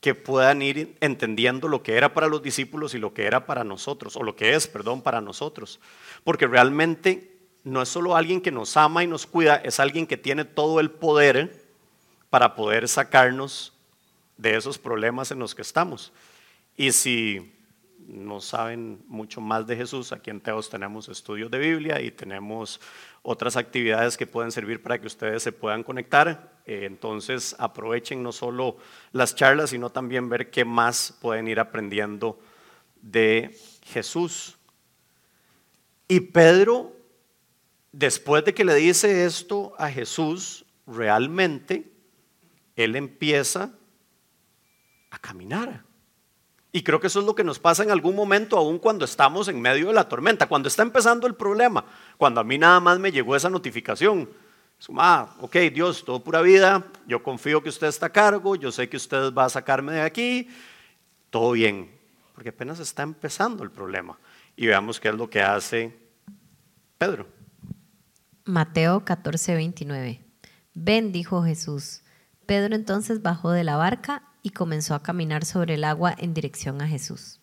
que 0.00 0.14
puedan 0.16 0.62
ir 0.62 0.96
entendiendo 1.00 1.68
lo 1.68 1.82
que 1.82 1.94
era 1.94 2.14
para 2.14 2.26
los 2.26 2.42
discípulos 2.42 2.94
y 2.94 2.98
lo 2.98 3.14
que 3.14 3.24
era 3.24 3.46
para 3.46 3.62
nosotros, 3.64 4.16
o 4.16 4.24
lo 4.24 4.34
que 4.34 4.54
es, 4.54 4.66
perdón, 4.66 5.02
para 5.02 5.20
nosotros. 5.20 5.78
Porque 6.24 6.48
realmente 6.48 7.36
no 7.62 7.82
es 7.82 7.88
solo 7.88 8.16
alguien 8.16 8.40
que 8.40 8.50
nos 8.50 8.76
ama 8.76 9.04
y 9.04 9.06
nos 9.06 9.26
cuida, 9.26 9.56
es 9.56 9.78
alguien 9.78 10.06
que 10.06 10.16
tiene 10.16 10.44
todo 10.44 10.80
el 10.80 10.90
poder 10.90 11.62
para 12.30 12.56
poder 12.56 12.88
sacarnos 12.88 13.74
de 14.38 14.56
esos 14.56 14.78
problemas 14.78 15.30
en 15.30 15.38
los 15.38 15.54
que 15.54 15.62
estamos. 15.62 16.12
Y 16.76 16.90
si 16.90 17.52
no 18.12 18.40
saben 18.40 19.02
mucho 19.08 19.40
más 19.40 19.66
de 19.66 19.74
Jesús, 19.74 20.12
aquí 20.12 20.30
en 20.30 20.40
Teos 20.40 20.68
tenemos 20.68 21.08
estudios 21.08 21.50
de 21.50 21.58
Biblia 21.58 22.00
y 22.00 22.10
tenemos 22.10 22.78
otras 23.22 23.56
actividades 23.56 24.16
que 24.18 24.26
pueden 24.26 24.52
servir 24.52 24.82
para 24.82 25.00
que 25.00 25.06
ustedes 25.06 25.42
se 25.42 25.50
puedan 25.50 25.82
conectar. 25.82 26.52
Eh, 26.66 26.84
entonces 26.84 27.56
aprovechen 27.58 28.22
no 28.22 28.30
solo 28.30 28.76
las 29.12 29.34
charlas, 29.34 29.70
sino 29.70 29.90
también 29.90 30.28
ver 30.28 30.50
qué 30.50 30.64
más 30.64 31.16
pueden 31.20 31.48
ir 31.48 31.58
aprendiendo 31.58 32.38
de 33.00 33.58
Jesús. 33.84 34.58
Y 36.06 36.20
Pedro, 36.20 36.94
después 37.92 38.44
de 38.44 38.52
que 38.52 38.64
le 38.64 38.74
dice 38.74 39.24
esto 39.24 39.72
a 39.78 39.88
Jesús, 39.90 40.66
realmente 40.86 41.90
él 42.76 42.94
empieza 42.94 43.72
a 45.10 45.18
caminar. 45.18 45.82
Y 46.74 46.82
creo 46.82 46.98
que 46.98 47.08
eso 47.08 47.20
es 47.20 47.26
lo 47.26 47.34
que 47.34 47.44
nos 47.44 47.58
pasa 47.58 47.82
en 47.82 47.90
algún 47.90 48.16
momento, 48.16 48.56
aún 48.56 48.78
cuando 48.78 49.04
estamos 49.04 49.46
en 49.48 49.60
medio 49.60 49.88
de 49.88 49.92
la 49.92 50.08
tormenta, 50.08 50.48
cuando 50.48 50.68
está 50.68 50.82
empezando 50.82 51.26
el 51.26 51.34
problema, 51.34 51.84
cuando 52.16 52.40
a 52.40 52.44
mí 52.44 52.56
nada 52.56 52.80
más 52.80 52.98
me 52.98 53.12
llegó 53.12 53.36
esa 53.36 53.50
notificación. 53.50 54.28
Ah, 54.96 55.36
ok, 55.40 55.54
Dios, 55.72 56.02
todo 56.02 56.24
pura 56.24 56.40
vida, 56.40 56.82
yo 57.06 57.22
confío 57.22 57.62
que 57.62 57.68
usted 57.68 57.88
está 57.88 58.06
a 58.06 58.12
cargo, 58.12 58.56
yo 58.56 58.72
sé 58.72 58.88
que 58.88 58.96
usted 58.96 59.34
va 59.34 59.44
a 59.44 59.50
sacarme 59.50 59.92
de 59.92 60.00
aquí, 60.00 60.48
todo 61.28 61.52
bien, 61.52 61.90
porque 62.34 62.48
apenas 62.48 62.80
está 62.80 63.02
empezando 63.02 63.62
el 63.64 63.70
problema. 63.70 64.18
Y 64.56 64.66
veamos 64.66 64.98
qué 64.98 65.08
es 65.08 65.14
lo 65.14 65.28
que 65.28 65.42
hace 65.42 65.94
Pedro. 66.96 67.26
Mateo 68.44 69.04
14, 69.04 69.54
29. 69.54 70.20
Ven, 70.74 71.12
dijo 71.12 71.44
Jesús. 71.44 72.02
Pedro 72.46 72.74
entonces 72.74 73.22
bajó 73.22 73.50
de 73.50 73.62
la 73.62 73.76
barca 73.76 74.31
y 74.42 74.50
comenzó 74.50 74.94
a 74.94 75.02
caminar 75.02 75.44
sobre 75.44 75.74
el 75.74 75.84
agua 75.84 76.14
en 76.18 76.34
dirección 76.34 76.82
a 76.82 76.88
Jesús. 76.88 77.40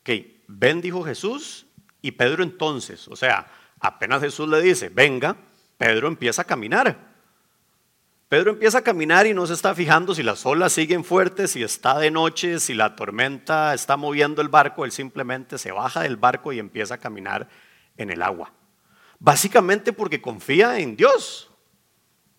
Ok, 0.00 0.10
ven, 0.46 0.80
dijo 0.80 1.02
Jesús, 1.04 1.66
y 2.00 2.12
Pedro 2.12 2.42
entonces, 2.42 3.08
o 3.08 3.16
sea, 3.16 3.50
apenas 3.80 4.22
Jesús 4.22 4.48
le 4.48 4.62
dice, 4.62 4.88
venga, 4.88 5.36
Pedro 5.76 6.08
empieza 6.08 6.42
a 6.42 6.44
caminar. 6.44 7.08
Pedro 8.28 8.50
empieza 8.50 8.78
a 8.78 8.82
caminar 8.82 9.26
y 9.26 9.32
no 9.32 9.46
se 9.46 9.54
está 9.54 9.74
fijando 9.74 10.14
si 10.14 10.22
las 10.22 10.44
olas 10.44 10.72
siguen 10.72 11.02
fuertes, 11.02 11.52
si 11.52 11.62
está 11.62 11.98
de 11.98 12.10
noche, 12.10 12.60
si 12.60 12.74
la 12.74 12.94
tormenta 12.94 13.72
está 13.72 13.96
moviendo 13.96 14.42
el 14.42 14.48
barco, 14.48 14.84
él 14.84 14.92
simplemente 14.92 15.56
se 15.56 15.72
baja 15.72 16.02
del 16.02 16.18
barco 16.18 16.52
y 16.52 16.58
empieza 16.58 16.94
a 16.94 16.98
caminar 16.98 17.48
en 17.96 18.10
el 18.10 18.22
agua. 18.22 18.52
Básicamente 19.18 19.94
porque 19.94 20.20
confía 20.20 20.78
en 20.78 20.94
Dios. 20.94 21.47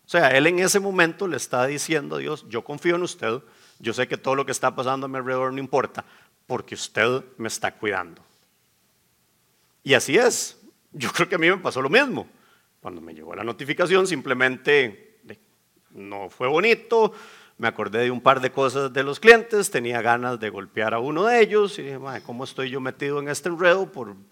O 0.10 0.12
sea, 0.12 0.36
él 0.36 0.48
en 0.48 0.58
ese 0.58 0.80
momento 0.80 1.28
le 1.28 1.38
está 1.38 1.68
diciendo 1.68 2.16
a 2.16 2.18
Dios, 2.18 2.44
yo 2.50 2.64
confío 2.64 2.96
en 2.96 3.04
usted, 3.04 3.44
yo 3.78 3.94
sé 3.94 4.08
que 4.08 4.18
todo 4.18 4.34
lo 4.34 4.44
que 4.44 4.52
está 4.52 4.74
pasando 4.74 5.06
a 5.06 5.08
mi 5.08 5.18
alrededor 5.18 5.54
no 5.54 5.60
importa, 5.60 6.04
porque 6.48 6.74
usted 6.74 7.24
me 7.38 7.48
está 7.48 7.76
cuidando. 7.76 8.20
Y 9.84 9.94
así 9.94 10.18
es. 10.18 10.60
Yo 10.94 11.12
creo 11.12 11.30
que 11.30 11.36
a 11.36 11.38
mí 11.38 11.48
me 11.48 11.58
pasó 11.58 11.80
lo 11.80 11.92
mismo. 11.92 12.28
Cuando 12.82 13.02
me 13.02 13.14
llegó 13.14 13.36
la 13.36 13.44
notificación, 13.44 14.08
simplemente 14.08 15.20
no 15.92 16.28
fue 16.32 16.48
bonito, 16.48 17.14
me 17.60 17.68
acordé 17.68 18.00
de 18.00 18.10
un 18.10 18.22
par 18.22 18.42
de 18.42 18.52
cosas 18.52 18.92
de 18.92 19.04
los 19.04 19.20
clientes, 19.20 19.70
tenía 19.70 20.02
ganas 20.02 20.40
de 20.40 20.50
golpear 20.50 20.96
a 20.96 21.00
uno 21.00 21.26
de 21.26 21.40
ellos 21.40 21.78
y 21.78 21.84
dije, 21.84 22.00
¿cómo 22.26 22.46
estoy 22.46 22.72
yo 22.72 22.82
metido 22.82 23.20
en 23.20 23.28
este 23.28 23.50
enredo 23.50 23.92
por 23.92 24.10
un 24.10 24.26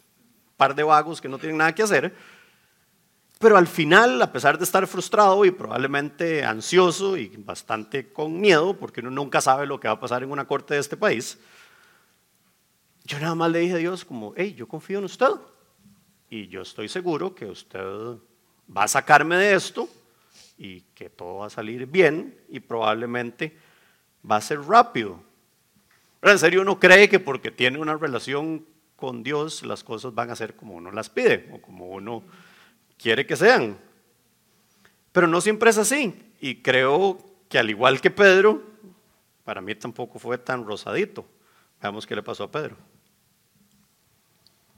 par 0.57 0.73
de 0.73 0.81
vagos 0.81 1.21
que 1.21 1.29
no 1.29 1.37
tienen 1.37 1.57
nada 1.57 1.75
que 1.75 1.83
hacer? 1.83 2.15
Pero 3.39 3.57
al 3.57 3.67
final, 3.67 4.21
a 4.21 4.31
pesar 4.31 4.57
de 4.57 4.63
estar 4.63 4.87
frustrado 4.87 5.45
y 5.45 5.51
probablemente 5.51 6.43
ansioso 6.43 7.17
y 7.17 7.27
bastante 7.37 8.11
con 8.11 8.39
miedo, 8.39 8.75
porque 8.75 9.01
uno 9.01 9.11
nunca 9.11 9.41
sabe 9.41 9.67
lo 9.67 9.79
que 9.79 9.87
va 9.87 9.95
a 9.95 9.99
pasar 9.99 10.23
en 10.23 10.31
una 10.31 10.47
corte 10.47 10.73
de 10.73 10.79
este 10.79 10.97
país, 10.97 11.37
yo 13.03 13.19
nada 13.19 13.35
más 13.35 13.51
le 13.51 13.59
dije 13.59 13.75
a 13.75 13.77
Dios 13.77 14.03
como, 14.03 14.33
hey, 14.35 14.53
yo 14.57 14.67
confío 14.67 14.99
en 14.99 15.05
usted 15.05 15.29
y 16.29 16.47
yo 16.47 16.61
estoy 16.61 16.89
seguro 16.89 17.33
que 17.33 17.45
usted 17.45 17.79
va 18.75 18.83
a 18.83 18.87
sacarme 18.87 19.37
de 19.37 19.53
esto 19.53 19.87
y 20.57 20.81
que 20.93 21.09
todo 21.09 21.37
va 21.37 21.45
a 21.47 21.49
salir 21.51 21.85
bien 21.85 22.37
y 22.49 22.59
probablemente 22.59 23.55
va 24.29 24.37
a 24.37 24.41
ser 24.41 24.59
rápido. 24.61 25.21
Pero 26.19 26.33
en 26.33 26.39
serio 26.39 26.61
uno 26.61 26.79
cree 26.79 27.07
que 27.07 27.19
porque 27.19 27.51
tiene 27.51 27.77
una 27.77 27.95
relación 27.95 28.65
con 28.95 29.23
Dios 29.23 29.63
las 29.63 29.83
cosas 29.83 30.13
van 30.13 30.31
a 30.31 30.35
ser 30.35 30.55
como 30.55 30.73
uno 30.73 30.91
las 30.91 31.09
pide 31.09 31.47
o 31.53 31.61
como 31.61 31.87
uno 31.87 32.23
quiere 32.97 33.25
que 33.25 33.35
sean. 33.35 33.77
Pero 35.11 35.27
no 35.27 35.41
siempre 35.41 35.69
es 35.69 35.77
así. 35.77 36.31
Y 36.39 36.61
creo 36.61 37.17
que 37.49 37.57
al 37.57 37.69
igual 37.69 38.01
que 38.01 38.11
Pedro, 38.11 38.63
para 39.43 39.61
mí 39.61 39.73
tampoco 39.75 40.19
fue 40.19 40.37
tan 40.37 40.65
rosadito. 40.65 41.25
Veamos 41.81 42.05
qué 42.05 42.15
le 42.15 42.23
pasó 42.23 42.43
a 42.43 42.51
Pedro. 42.51 42.75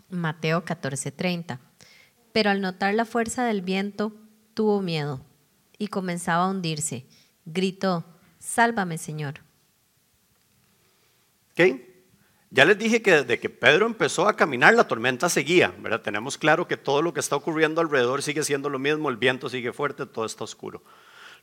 Mateo 0.09 0.63
14:30. 0.63 1.59
Pero 2.31 2.49
al 2.51 2.61
notar 2.61 2.93
la 2.93 3.05
fuerza 3.05 3.45
del 3.45 3.61
viento, 3.61 4.13
tuvo 4.53 4.81
miedo 4.81 5.21
y 5.77 5.87
comenzaba 5.87 6.45
a 6.45 6.49
hundirse. 6.49 7.05
Gritó, 7.45 8.05
Sálvame, 8.39 8.97
Señor. 8.97 9.41
¿Ok? 11.51 11.88
Ya 12.51 12.65
les 12.65 12.79
dije 12.79 13.01
que 13.01 13.11
desde 13.11 13.39
que 13.39 13.49
Pedro 13.49 13.85
empezó 13.85 14.27
a 14.27 14.35
caminar, 14.35 14.73
la 14.73 14.87
tormenta 14.87 15.29
seguía, 15.29 15.73
¿verdad? 15.79 16.01
Tenemos 16.01 16.37
claro 16.37 16.67
que 16.67 16.77
todo 16.77 17.03
lo 17.03 17.13
que 17.13 17.19
está 17.19 17.35
ocurriendo 17.35 17.79
alrededor 17.79 18.23
sigue 18.23 18.43
siendo 18.43 18.69
lo 18.69 18.79
mismo, 18.79 19.09
el 19.09 19.17
viento 19.17 19.49
sigue 19.49 19.71
fuerte, 19.71 20.07
todo 20.07 20.25
está 20.25 20.45
oscuro. 20.45 20.83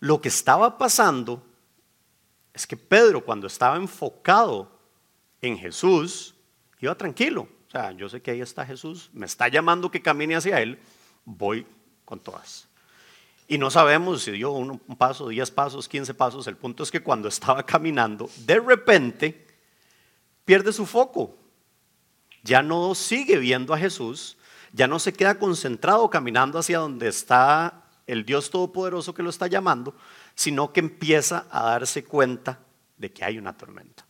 Lo 0.00 0.20
que 0.20 0.28
estaba 0.28 0.78
pasando 0.78 1.44
es 2.52 2.66
que 2.66 2.76
Pedro, 2.76 3.24
cuando 3.24 3.46
estaba 3.46 3.76
enfocado 3.76 4.70
en 5.40 5.56
Jesús, 5.56 6.34
iba 6.80 6.94
tranquilo. 6.96 7.48
O 7.68 7.70
sea, 7.70 7.92
yo 7.92 8.08
sé 8.08 8.20
que 8.20 8.32
ahí 8.32 8.40
está 8.40 8.66
Jesús, 8.66 9.10
me 9.12 9.26
está 9.26 9.46
llamando 9.48 9.90
que 9.90 10.02
camine 10.02 10.34
hacia 10.34 10.60
Él, 10.60 10.78
voy 11.24 11.66
con 12.04 12.18
todas. 12.18 12.68
Y 13.48 13.58
no 13.58 13.70
sabemos 13.70 14.22
si 14.22 14.32
dio 14.32 14.50
un, 14.50 14.78
paso, 14.78 15.28
diez 15.28 15.52
pasos, 15.52 15.88
quince 15.88 16.14
pasos. 16.14 16.48
El 16.48 16.56
punto 16.56 16.82
es 16.82 16.90
que 16.90 17.02
cuando 17.02 17.28
estaba 17.28 17.62
caminando, 17.64 18.28
de 18.44 18.58
repente 18.58 19.45
pierde 20.46 20.72
su 20.72 20.86
foco. 20.86 21.36
Ya 22.42 22.62
no 22.62 22.94
sigue 22.94 23.36
viendo 23.36 23.74
a 23.74 23.78
Jesús, 23.78 24.38
ya 24.72 24.86
no 24.86 24.98
se 24.98 25.12
queda 25.12 25.38
concentrado 25.38 26.08
caminando 26.08 26.58
hacia 26.58 26.78
donde 26.78 27.08
está 27.08 27.82
el 28.06 28.24
Dios 28.24 28.50
Todopoderoso 28.50 29.12
que 29.12 29.22
lo 29.22 29.30
está 29.30 29.48
llamando, 29.48 29.94
sino 30.34 30.72
que 30.72 30.80
empieza 30.80 31.46
a 31.50 31.64
darse 31.64 32.04
cuenta 32.04 32.60
de 32.96 33.12
que 33.12 33.24
hay 33.24 33.36
una 33.36 33.56
tormenta. 33.56 34.06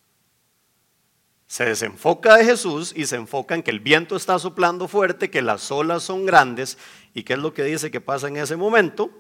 Se 1.47 1.64
desenfoca 1.64 2.37
de 2.37 2.45
Jesús 2.45 2.93
y 2.95 3.07
se 3.07 3.16
enfoca 3.16 3.55
en 3.55 3.62
que 3.62 3.71
el 3.71 3.81
viento 3.81 4.16
está 4.16 4.38
soplando 4.38 4.88
fuerte, 4.88 5.31
que 5.31 5.43
las 5.43 5.71
olas 5.71 6.02
son 6.02 6.26
grandes. 6.26 6.76
¿Y 7.14 7.23
qué 7.23 7.35
es 7.35 7.38
lo 7.38 7.55
que 7.55 7.62
dice 7.62 7.90
que 7.90 8.00
pasa 8.00 8.28
en 8.28 8.37
ese 8.37 8.57
momento? 8.57 9.11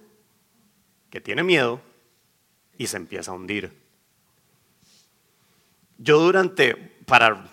Que 1.08 1.20
tiene 1.20 1.44
miedo 1.44 1.80
y 2.76 2.88
se 2.88 2.96
empieza 2.96 3.30
a 3.30 3.34
hundir. 3.34 3.72
Yo 5.98 6.18
durante 6.18 6.95
para 7.06 7.48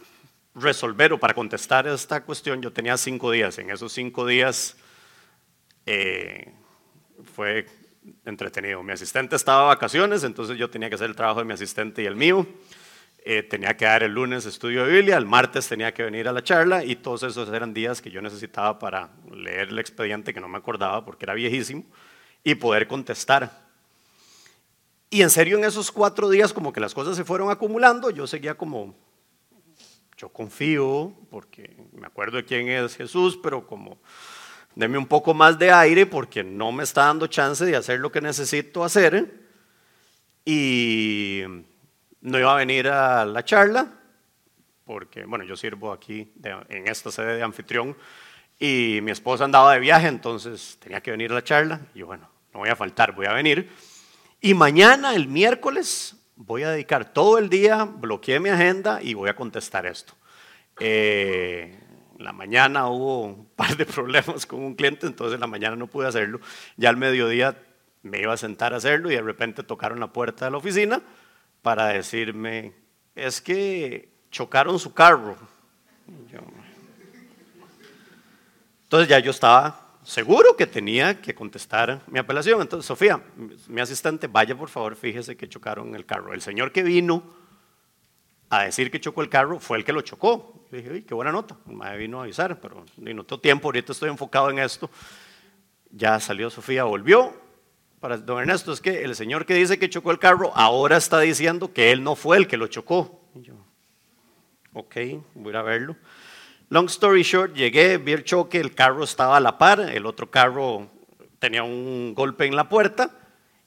resolver 0.55 1.13
o 1.13 1.19
para 1.19 1.33
contestar 1.33 1.87
esta 1.87 2.23
cuestión, 2.23 2.61
yo 2.61 2.71
tenía 2.73 2.97
cinco 2.97 3.31
días. 3.31 3.57
En 3.57 3.69
esos 3.69 3.93
cinco 3.93 4.25
días 4.25 4.75
eh, 5.85 6.51
fue 7.35 7.65
entretenido. 8.25 8.83
Mi 8.83 8.93
asistente 8.93 9.35
estaba 9.35 9.61
de 9.61 9.67
vacaciones, 9.67 10.23
entonces 10.23 10.57
yo 10.57 10.69
tenía 10.69 10.89
que 10.89 10.95
hacer 10.95 11.09
el 11.09 11.15
trabajo 11.15 11.39
de 11.39 11.45
mi 11.45 11.53
asistente 11.53 12.03
y 12.03 12.05
el 12.05 12.15
mío. 12.15 12.45
Eh, 13.25 13.41
tenía 13.41 13.77
que 13.77 13.85
dar 13.85 14.03
el 14.03 14.11
lunes 14.11 14.45
estudio 14.45 14.85
de 14.85 14.91
Biblia, 14.91 15.15
el 15.15 15.25
martes 15.25 15.69
tenía 15.69 15.93
que 15.93 16.03
venir 16.03 16.27
a 16.27 16.33
la 16.33 16.43
charla 16.43 16.83
y 16.83 16.97
todos 16.97 17.23
esos 17.23 17.47
eran 17.47 17.73
días 17.73 18.01
que 18.01 18.11
yo 18.11 18.21
necesitaba 18.21 18.77
para 18.77 19.11
leer 19.31 19.69
el 19.69 19.79
expediente 19.79 20.33
que 20.33 20.41
no 20.41 20.49
me 20.49 20.57
acordaba 20.57 21.05
porque 21.05 21.23
era 21.23 21.33
viejísimo 21.33 21.85
y 22.43 22.55
poder 22.55 22.85
contestar. 22.85 23.63
Y 25.09 25.21
en 25.21 25.29
serio, 25.29 25.57
en 25.57 25.63
esos 25.63 25.89
cuatro 25.89 26.29
días 26.29 26.51
como 26.51 26.73
que 26.73 26.81
las 26.81 26.93
cosas 26.93 27.15
se 27.15 27.23
fueron 27.23 27.49
acumulando, 27.49 28.09
yo 28.09 28.27
seguía 28.27 28.55
como 28.55 28.93
yo 30.23 30.29
confío, 30.29 31.13
porque 31.29 31.75
me 31.91 32.07
acuerdo 32.07 32.37
de 32.37 32.45
quién 32.45 32.69
es 32.69 32.95
Jesús, 32.95 33.37
pero 33.43 33.67
como 33.67 33.97
deme 34.73 34.97
un 34.97 35.05
poco 35.05 35.33
más 35.33 35.59
de 35.59 35.69
aire 35.69 36.05
porque 36.05 36.45
no 36.45 36.71
me 36.71 36.85
está 36.85 37.07
dando 37.07 37.27
chance 37.27 37.65
de 37.65 37.75
hacer 37.75 37.99
lo 37.99 38.09
que 38.09 38.21
necesito 38.21 38.85
hacer. 38.85 39.33
Y 40.45 41.41
no 42.21 42.39
iba 42.39 42.53
a 42.53 42.55
venir 42.55 42.87
a 42.87 43.25
la 43.25 43.43
charla, 43.43 43.85
porque, 44.85 45.25
bueno, 45.25 45.43
yo 45.43 45.57
sirvo 45.57 45.91
aquí 45.91 46.31
en 46.69 46.87
esta 46.87 47.11
sede 47.11 47.35
de 47.35 47.43
anfitrión 47.43 47.93
y 48.57 48.99
mi 49.03 49.11
esposa 49.11 49.43
andaba 49.43 49.73
de 49.73 49.81
viaje, 49.81 50.07
entonces 50.07 50.77
tenía 50.79 51.01
que 51.01 51.11
venir 51.11 51.31
a 51.31 51.35
la 51.35 51.43
charla. 51.43 51.81
Y 51.93 51.99
yo, 51.99 52.05
bueno, 52.05 52.29
no 52.53 52.61
voy 52.61 52.69
a 52.69 52.77
faltar, 52.77 53.11
voy 53.11 53.25
a 53.25 53.33
venir. 53.33 53.69
Y 54.39 54.53
mañana, 54.53 55.15
el 55.15 55.27
miércoles, 55.27 56.15
voy 56.35 56.63
a 56.63 56.71
dedicar 56.71 57.13
todo 57.13 57.37
el 57.37 57.49
día, 57.49 57.85
bloqueé 57.85 58.39
mi 58.39 58.49
agenda 58.49 59.01
y 59.01 59.13
voy 59.13 59.29
a 59.29 59.35
contestar 59.35 59.85
esto. 59.85 60.13
Eh, 60.79 61.79
la 62.17 62.33
mañana 62.33 62.87
hubo 62.87 63.23
un 63.23 63.45
par 63.55 63.75
de 63.77 63.85
problemas 63.87 64.45
con 64.45 64.63
un 64.63 64.75
cliente, 64.75 65.05
entonces 65.05 65.35
en 65.35 65.41
la 65.41 65.47
mañana 65.47 65.75
no 65.75 65.87
pude 65.87 66.07
hacerlo. 66.07 66.39
Ya 66.77 66.89
al 66.89 66.97
mediodía 66.97 67.57
me 68.01 68.19
iba 68.19 68.33
a 68.33 68.37
sentar 68.37 68.73
a 68.73 68.77
hacerlo 68.77 69.11
y 69.11 69.15
de 69.15 69.21
repente 69.21 69.63
tocaron 69.63 69.99
la 69.99 70.11
puerta 70.11 70.45
de 70.45 70.51
la 70.51 70.57
oficina 70.57 71.01
para 71.61 71.87
decirme, 71.87 72.73
es 73.15 73.41
que 73.41 74.09
chocaron 74.31 74.79
su 74.79 74.93
carro. 74.93 75.37
Entonces 78.83 79.07
ya 79.07 79.19
yo 79.19 79.31
estaba 79.31 79.82
seguro 80.03 80.55
que 80.55 80.67
tenía 80.67 81.21
que 81.21 81.33
contestar 81.33 82.01
mi 82.07 82.19
apelación. 82.19 82.61
Entonces, 82.61 82.85
Sofía, 82.85 83.21
mi 83.67 83.81
asistente, 83.81 84.27
vaya 84.27 84.55
por 84.55 84.69
favor, 84.69 84.95
fíjese 84.95 85.35
que 85.35 85.47
chocaron 85.47 85.95
el 85.95 86.05
carro. 86.05 86.33
El 86.33 86.41
señor 86.41 86.71
que 86.71 86.83
vino 86.83 87.23
a 88.49 88.63
decir 88.63 88.91
que 88.91 88.99
chocó 88.99 89.21
el 89.21 89.29
carro 89.29 89.59
fue 89.59 89.77
el 89.77 89.83
que 89.83 89.93
lo 89.93 90.01
chocó. 90.01 90.65
Le 90.69 90.81
dije, 90.81 91.05
qué 91.05 91.13
buena 91.13 91.31
nota. 91.31 91.57
Me 91.65 91.97
vino 91.97 92.19
a 92.19 92.23
avisar, 92.23 92.59
pero 92.59 92.85
ni 92.97 93.13
notó 93.13 93.39
tiempo, 93.39 93.67
ahorita 93.67 93.91
estoy 93.91 94.09
enfocado 94.09 94.49
en 94.49 94.59
esto. 94.59 94.89
Ya 95.89 96.19
salió 96.19 96.49
Sofía, 96.49 96.83
volvió. 96.83 97.33
Para 97.99 98.17
don 98.17 98.39
Ernesto, 98.39 98.73
es 98.73 98.81
que 98.81 99.03
el 99.03 99.15
señor 99.15 99.45
que 99.45 99.53
dice 99.53 99.79
que 99.79 99.89
chocó 99.89 100.11
el 100.11 100.19
carro 100.19 100.51
ahora 100.55 100.97
está 100.97 101.19
diciendo 101.21 101.71
que 101.73 101.91
él 101.91 102.03
no 102.03 102.15
fue 102.15 102.37
el 102.37 102.47
que 102.47 102.57
lo 102.57 102.67
chocó. 102.67 103.21
Y 103.33 103.41
yo, 103.41 103.55
ok, 104.73 104.95
voy 105.35 105.55
a 105.55 105.61
verlo. 105.61 105.95
Long 106.73 106.87
story 106.87 107.21
short, 107.21 107.53
llegué, 107.53 107.99
vi 107.99 108.13
el 108.13 108.23
choque, 108.23 108.59
el 108.59 108.73
carro 108.73 109.03
estaba 109.03 109.37
a 109.37 109.39
la 109.39 109.59
par, 109.59 109.79
el 109.79 110.07
otro 110.07 110.31
carro 110.31 110.87
tenía 111.37 111.61
un 111.61 112.15
golpe 112.15 112.47
en 112.47 112.55
la 112.55 112.67
puerta 112.67 113.11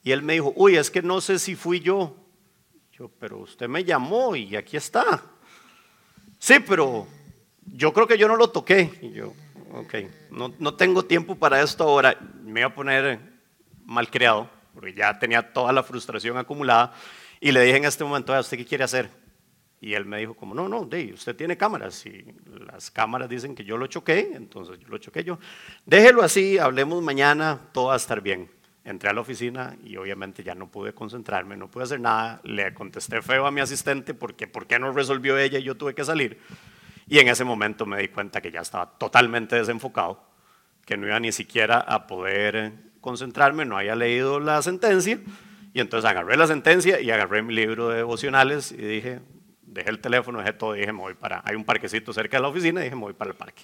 y 0.02 0.10
él 0.10 0.22
me 0.22 0.32
dijo, 0.32 0.52
uy, 0.56 0.76
es 0.76 0.90
que 0.90 1.02
no 1.02 1.20
sé 1.20 1.38
si 1.38 1.54
fui 1.54 1.78
yo. 1.78 2.16
Yo, 2.90 3.08
pero 3.20 3.38
usted 3.38 3.68
me 3.68 3.84
llamó 3.84 4.34
y 4.34 4.56
aquí 4.56 4.76
está. 4.76 5.22
Sí, 6.40 6.56
pero 6.66 7.06
yo 7.64 7.92
creo 7.92 8.08
que 8.08 8.18
yo 8.18 8.26
no 8.26 8.34
lo 8.34 8.50
toqué. 8.50 8.90
Y 9.00 9.12
yo, 9.12 9.34
ok, 9.72 9.94
no, 10.32 10.52
no 10.58 10.74
tengo 10.74 11.04
tiempo 11.04 11.36
para 11.36 11.62
esto 11.62 11.84
ahora. 11.84 12.18
Me 12.42 12.58
iba 12.58 12.70
a 12.70 12.74
poner 12.74 13.20
mal 13.84 14.10
creado, 14.10 14.50
porque 14.74 14.94
ya 14.94 15.16
tenía 15.16 15.52
toda 15.52 15.72
la 15.72 15.84
frustración 15.84 16.38
acumulada. 16.38 16.92
Y 17.38 17.52
le 17.52 17.62
dije 17.62 17.76
en 17.76 17.84
este 17.84 18.02
momento, 18.02 18.34
¿a 18.34 18.40
usted 18.40 18.56
qué 18.56 18.66
quiere 18.66 18.82
hacer? 18.82 19.25
Y 19.86 19.94
él 19.94 20.04
me 20.04 20.18
dijo 20.18 20.34
como, 20.34 20.52
no, 20.52 20.68
no, 20.68 20.84
de, 20.84 21.12
usted 21.12 21.36
tiene 21.36 21.56
cámaras 21.56 22.04
y 22.06 22.24
las 22.66 22.90
cámaras 22.90 23.28
dicen 23.28 23.54
que 23.54 23.62
yo 23.62 23.76
lo 23.76 23.86
choqué, 23.86 24.32
entonces 24.34 24.80
yo 24.80 24.88
lo 24.88 24.98
choqué 24.98 25.22
yo. 25.22 25.38
Déjelo 25.84 26.24
así, 26.24 26.58
hablemos 26.58 27.00
mañana, 27.04 27.60
todo 27.70 27.86
va 27.86 27.94
a 27.94 27.96
estar 27.96 28.20
bien. 28.20 28.50
Entré 28.82 29.10
a 29.10 29.12
la 29.12 29.20
oficina 29.20 29.76
y 29.84 29.96
obviamente 29.96 30.42
ya 30.42 30.56
no 30.56 30.68
pude 30.68 30.92
concentrarme, 30.92 31.56
no 31.56 31.70
pude 31.70 31.84
hacer 31.84 32.00
nada. 32.00 32.40
Le 32.42 32.74
contesté 32.74 33.22
feo 33.22 33.46
a 33.46 33.52
mi 33.52 33.60
asistente 33.60 34.12
porque 34.12 34.48
¿por 34.48 34.66
qué 34.66 34.80
no 34.80 34.90
resolvió 34.90 35.38
ella 35.38 35.60
y 35.60 35.62
yo 35.62 35.76
tuve 35.76 35.94
que 35.94 36.04
salir? 36.04 36.40
Y 37.06 37.20
en 37.20 37.28
ese 37.28 37.44
momento 37.44 37.86
me 37.86 38.00
di 38.00 38.08
cuenta 38.08 38.40
que 38.40 38.50
ya 38.50 38.62
estaba 38.62 38.90
totalmente 38.98 39.54
desenfocado, 39.54 40.20
que 40.84 40.96
no 40.96 41.06
iba 41.06 41.20
ni 41.20 41.30
siquiera 41.30 41.78
a 41.78 42.08
poder 42.08 42.72
concentrarme, 43.00 43.64
no 43.64 43.78
había 43.78 43.94
leído 43.94 44.40
la 44.40 44.60
sentencia. 44.62 45.20
Y 45.74 45.80
entonces 45.80 46.10
agarré 46.10 46.36
la 46.36 46.48
sentencia 46.48 47.00
y 47.00 47.08
agarré 47.12 47.42
mi 47.42 47.54
libro 47.54 47.90
de 47.90 47.98
devocionales 47.98 48.72
y 48.72 48.78
dije, 48.78 49.20
dejé 49.76 49.90
el 49.90 50.00
teléfono, 50.00 50.38
dejé 50.38 50.52
todo 50.52 50.72
dije, 50.72 50.92
me 50.92 51.00
voy 51.00 51.14
para, 51.14 51.42
hay 51.44 51.54
un 51.54 51.64
parquecito 51.64 52.12
cerca 52.12 52.36
de 52.36 52.42
la 52.42 52.48
oficina 52.48 52.80
dije, 52.80 52.94
me 52.94 53.02
voy 53.02 53.12
para 53.12 53.30
el 53.30 53.36
parque. 53.36 53.62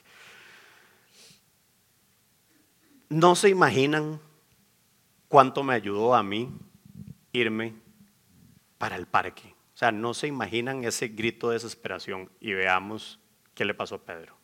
No 3.08 3.34
se 3.34 3.48
imaginan 3.48 4.20
cuánto 5.28 5.62
me 5.62 5.74
ayudó 5.74 6.14
a 6.14 6.22
mí 6.22 6.56
irme 7.32 7.74
para 8.78 8.96
el 8.96 9.06
parque. 9.06 9.54
O 9.74 9.76
sea, 9.76 9.92
no 9.92 10.14
se 10.14 10.26
imaginan 10.26 10.84
ese 10.84 11.08
grito 11.08 11.48
de 11.48 11.54
desesperación 11.54 12.30
y 12.40 12.52
veamos 12.52 13.18
qué 13.54 13.64
le 13.64 13.74
pasó 13.74 13.96
a 13.96 14.04
Pedro. 14.04 14.36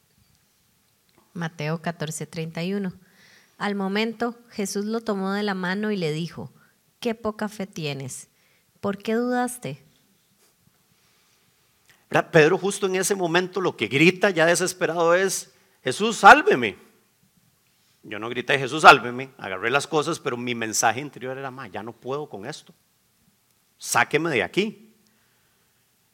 Mateo 1.33 1.81
14:31. 1.81 2.93
Al 3.59 3.75
momento 3.75 4.39
Jesús 4.51 4.85
lo 4.85 5.01
tomó 5.01 5.33
de 5.33 5.43
la 5.43 5.55
mano 5.55 5.91
y 5.91 5.97
le 5.97 6.13
dijo, 6.13 6.53
qué 7.01 7.15
poca 7.15 7.49
fe 7.49 7.67
tienes, 7.67 8.29
¿por 8.81 8.99
qué 8.99 9.15
dudaste? 9.15 9.85
Pedro 12.09 12.59
justo 12.59 12.87
en 12.87 12.97
ese 12.97 13.15
momento 13.15 13.61
lo 13.61 13.77
que 13.77 13.87
grita 13.87 14.31
ya 14.31 14.47
desesperado 14.47 15.15
es, 15.15 15.55
Jesús, 15.83 16.17
sálveme. 16.17 16.77
Yo 18.03 18.19
no 18.19 18.29
grité, 18.31 18.59
Jesús, 18.59 18.83
sálveme, 18.83 19.31
agarré 19.37 19.71
las 19.71 19.87
cosas, 19.87 20.19
pero 20.19 20.37
mi 20.37 20.55
mensaje 20.55 21.01
interior 21.01 21.37
era, 21.37 21.51
más, 21.51 21.71
ya 21.71 21.83
no 21.83 21.93
puedo 21.93 22.29
con 22.29 22.47
esto. 22.47 22.73
Sáqueme 23.77 24.31
de 24.31 24.43
aquí. 24.43 24.95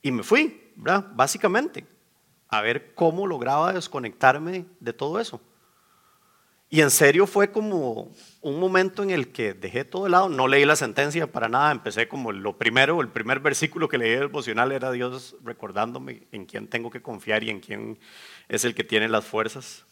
Y 0.03 0.11
me 0.11 0.23
fui. 0.23 0.73
Básicamente, 0.77 1.87
a 2.49 2.61
ver 2.61 2.95
cómo 2.95 3.27
lograba 3.27 3.73
desconectarme 3.73 4.67
de 4.81 4.93
todo 4.93 5.21
eso. 5.21 5.41
Y 6.71 6.81
en 6.81 6.91
serio 6.91 7.27
fue 7.27 7.53
como 7.53 8.11
un 8.41 8.59
momento 8.59 9.03
en 9.03 9.11
el 9.11 9.33
que 9.33 9.55
dejé 9.55 9.85
todo 9.85 10.05
de 10.05 10.11
lado, 10.11 10.29
no 10.29 10.49
leí 10.49 10.65
la 10.65 10.77
sentencia 10.77 11.31
para 11.31 11.49
nada, 11.49 11.71
empecé 11.71 12.09
como 12.09 12.33
lo 12.33 12.59
primero, 12.59 13.01
el 13.01 13.09
primer 13.09 13.41
versículo 13.41 13.89
que 13.89 13.99
leí 13.99 14.11
del 14.11 14.29
devocional 14.29 14.73
era 14.73 14.91
Dios 14.91 15.37
recordándome 15.45 16.27
en 16.33 16.47
quién 16.47 16.67
tengo 16.67 16.91
que 16.91 17.03
confiar 17.03 17.45
y 17.45 17.51
en 17.51 17.61
quién 17.61 17.99
es 18.49 18.65
el 18.65 18.75
que 18.75 18.83
tiene 18.83 19.09
las 19.09 19.25
fuerzas. 19.25 19.85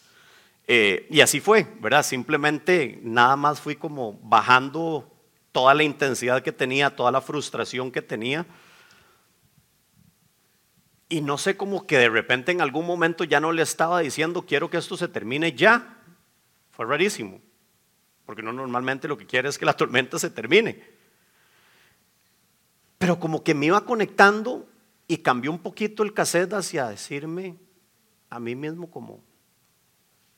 Eh, 0.66 1.06
y 1.10 1.20
así 1.20 1.40
fue, 1.40 1.66
¿verdad? 1.80 2.02
Simplemente 2.02 3.00
nada 3.02 3.36
más 3.36 3.60
fui 3.60 3.76
como 3.76 4.18
bajando 4.22 5.08
toda 5.52 5.74
la 5.74 5.82
intensidad 5.82 6.42
que 6.42 6.52
tenía, 6.52 6.96
toda 6.96 7.12
la 7.12 7.20
frustración 7.20 7.90
que 7.90 8.02
tenía. 8.02 8.46
Y 11.08 11.20
no 11.20 11.36
sé 11.36 11.56
como 11.56 11.86
que 11.86 11.98
de 11.98 12.08
repente 12.08 12.52
en 12.52 12.62
algún 12.62 12.86
momento 12.86 13.24
ya 13.24 13.38
no 13.38 13.52
le 13.52 13.62
estaba 13.62 14.00
diciendo, 14.00 14.46
quiero 14.46 14.70
que 14.70 14.78
esto 14.78 14.96
se 14.96 15.08
termine 15.08 15.52
ya. 15.52 16.01
Fue 16.82 16.88
rarísimo, 16.88 17.40
porque 18.26 18.42
uno 18.42 18.52
normalmente 18.52 19.06
lo 19.06 19.16
que 19.16 19.24
quiere 19.24 19.48
es 19.48 19.56
que 19.56 19.64
la 19.64 19.72
tormenta 19.72 20.18
se 20.18 20.30
termine. 20.30 20.82
Pero 22.98 23.20
como 23.20 23.44
que 23.44 23.54
me 23.54 23.66
iba 23.66 23.84
conectando 23.84 24.68
y 25.06 25.18
cambió 25.18 25.52
un 25.52 25.60
poquito 25.60 26.02
el 26.02 26.12
cassette 26.12 26.54
hacia 26.54 26.88
decirme 26.88 27.54
a 28.30 28.40
mí 28.40 28.56
mismo 28.56 28.90
como, 28.90 29.22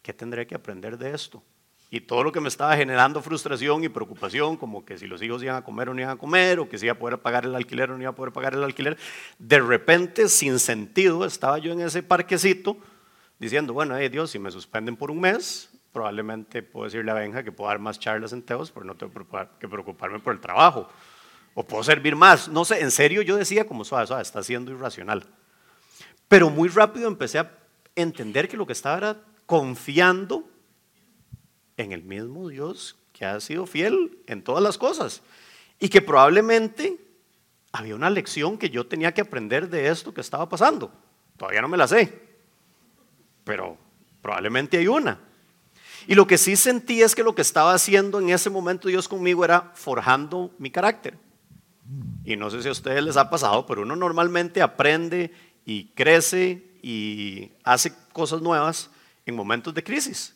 ¿qué 0.02 0.12
tendré 0.12 0.46
que 0.46 0.54
aprender 0.54 0.98
de 0.98 1.14
esto? 1.14 1.42
Y 1.88 2.02
todo 2.02 2.22
lo 2.22 2.30
que 2.30 2.42
me 2.42 2.48
estaba 2.48 2.76
generando 2.76 3.22
frustración 3.22 3.82
y 3.82 3.88
preocupación, 3.88 4.58
como 4.58 4.84
que 4.84 4.98
si 4.98 5.06
los 5.06 5.22
hijos 5.22 5.42
iban 5.42 5.56
a 5.56 5.64
comer 5.64 5.88
o 5.88 5.94
no 5.94 6.00
iban 6.02 6.12
a 6.12 6.18
comer, 6.18 6.58
o 6.58 6.68
que 6.68 6.76
si 6.76 6.84
iba 6.84 6.92
a 6.92 6.98
poder 6.98 7.20
pagar 7.20 7.46
el 7.46 7.54
alquiler 7.54 7.90
o 7.90 7.96
no 7.96 8.02
iba 8.02 8.10
a 8.10 8.14
poder 8.14 8.34
pagar 8.34 8.52
el 8.52 8.64
alquiler, 8.64 8.98
de 9.38 9.60
repente, 9.60 10.28
sin 10.28 10.58
sentido, 10.58 11.24
estaba 11.24 11.56
yo 11.56 11.72
en 11.72 11.80
ese 11.80 12.02
parquecito 12.02 12.76
diciendo, 13.38 13.72
bueno, 13.72 13.96
hey, 13.96 14.10
Dios, 14.10 14.30
si 14.30 14.38
me 14.38 14.50
suspenden 14.50 14.94
por 14.94 15.10
un 15.10 15.20
mes, 15.20 15.70
probablemente 15.94 16.62
puedo 16.62 16.86
decirle 16.86 17.12
a 17.12 17.14
Benja 17.14 17.44
que 17.44 17.52
puedo 17.52 17.68
dar 17.68 17.78
más 17.78 18.00
charlas 18.00 18.32
en 18.32 18.42
Teos, 18.42 18.72
pero 18.72 18.84
no 18.84 18.96
tengo 18.96 19.12
que 19.60 19.68
preocuparme 19.68 20.18
por 20.18 20.34
el 20.34 20.40
trabajo. 20.40 20.88
O 21.54 21.64
puedo 21.64 21.84
servir 21.84 22.16
más. 22.16 22.48
No 22.48 22.64
sé, 22.64 22.80
en 22.80 22.90
serio 22.90 23.22
yo 23.22 23.36
decía 23.36 23.64
como 23.64 23.84
suave, 23.84 24.08
suave, 24.08 24.22
está 24.22 24.42
siendo 24.42 24.72
irracional. 24.72 25.24
Pero 26.26 26.50
muy 26.50 26.68
rápido 26.68 27.06
empecé 27.06 27.38
a 27.38 27.50
entender 27.94 28.48
que 28.48 28.56
lo 28.56 28.66
que 28.66 28.72
estaba 28.72 28.98
era 28.98 29.20
confiando 29.46 30.44
en 31.76 31.92
el 31.92 32.02
mismo 32.02 32.48
Dios 32.48 32.98
que 33.12 33.24
ha 33.24 33.38
sido 33.38 33.64
fiel 33.64 34.18
en 34.26 34.42
todas 34.42 34.64
las 34.64 34.76
cosas 34.76 35.22
y 35.78 35.88
que 35.88 36.02
probablemente 36.02 36.98
había 37.70 37.94
una 37.94 38.10
lección 38.10 38.58
que 38.58 38.68
yo 38.68 38.88
tenía 38.88 39.14
que 39.14 39.20
aprender 39.20 39.68
de 39.68 39.88
esto 39.88 40.12
que 40.12 40.22
estaba 40.22 40.48
pasando. 40.48 40.92
Todavía 41.36 41.62
no 41.62 41.68
me 41.68 41.76
la 41.76 41.86
sé, 41.86 42.12
pero 43.44 43.78
probablemente 44.20 44.76
hay 44.78 44.88
una. 44.88 45.20
Y 46.06 46.14
lo 46.14 46.26
que 46.26 46.38
sí 46.38 46.56
sentí 46.56 47.02
es 47.02 47.14
que 47.14 47.22
lo 47.22 47.34
que 47.34 47.42
estaba 47.42 47.74
haciendo 47.74 48.20
en 48.20 48.30
ese 48.30 48.50
momento 48.50 48.88
Dios 48.88 49.08
conmigo 49.08 49.44
era 49.44 49.72
forjando 49.74 50.50
mi 50.58 50.70
carácter. 50.70 51.16
Y 52.24 52.36
no 52.36 52.50
sé 52.50 52.62
si 52.62 52.68
a 52.68 52.72
ustedes 52.72 53.02
les 53.02 53.16
ha 53.16 53.30
pasado, 53.30 53.66
pero 53.66 53.82
uno 53.82 53.96
normalmente 53.96 54.62
aprende 54.62 55.32
y 55.64 55.86
crece 55.94 56.62
y 56.82 57.50
hace 57.62 57.92
cosas 58.12 58.42
nuevas 58.42 58.90
en 59.26 59.34
momentos 59.34 59.74
de 59.74 59.82
crisis. 59.82 60.34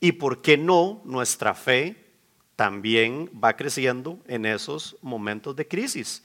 ¿Y 0.00 0.12
por 0.12 0.42
qué 0.42 0.56
no 0.56 1.00
nuestra 1.04 1.54
fe 1.54 1.96
también 2.54 3.30
va 3.42 3.56
creciendo 3.56 4.18
en 4.26 4.46
esos 4.46 4.96
momentos 5.02 5.56
de 5.56 5.66
crisis? 5.66 6.22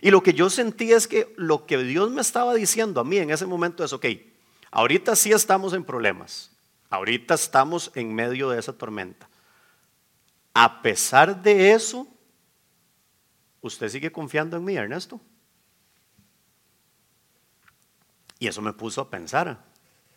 Y 0.00 0.10
lo 0.10 0.22
que 0.22 0.32
yo 0.32 0.50
sentí 0.50 0.92
es 0.92 1.08
que 1.08 1.32
lo 1.36 1.66
que 1.66 1.78
Dios 1.78 2.10
me 2.10 2.20
estaba 2.20 2.54
diciendo 2.54 3.00
a 3.00 3.04
mí 3.04 3.18
en 3.18 3.30
ese 3.30 3.46
momento 3.46 3.84
es, 3.84 3.92
ok, 3.92 4.06
ahorita 4.70 5.16
sí 5.16 5.32
estamos 5.32 5.72
en 5.72 5.84
problemas, 5.84 6.52
ahorita 6.90 7.34
estamos 7.34 7.90
en 7.94 8.14
medio 8.14 8.50
de 8.50 8.58
esa 8.58 8.72
tormenta. 8.72 9.28
A 10.54 10.82
pesar 10.82 11.40
de 11.42 11.72
eso, 11.72 12.06
¿usted 13.60 13.88
sigue 13.88 14.10
confiando 14.10 14.56
en 14.56 14.64
mí, 14.64 14.76
Ernesto? 14.76 15.20
Y 18.38 18.46
eso 18.46 18.62
me 18.62 18.72
puso 18.72 19.00
a 19.00 19.10
pensar, 19.10 19.64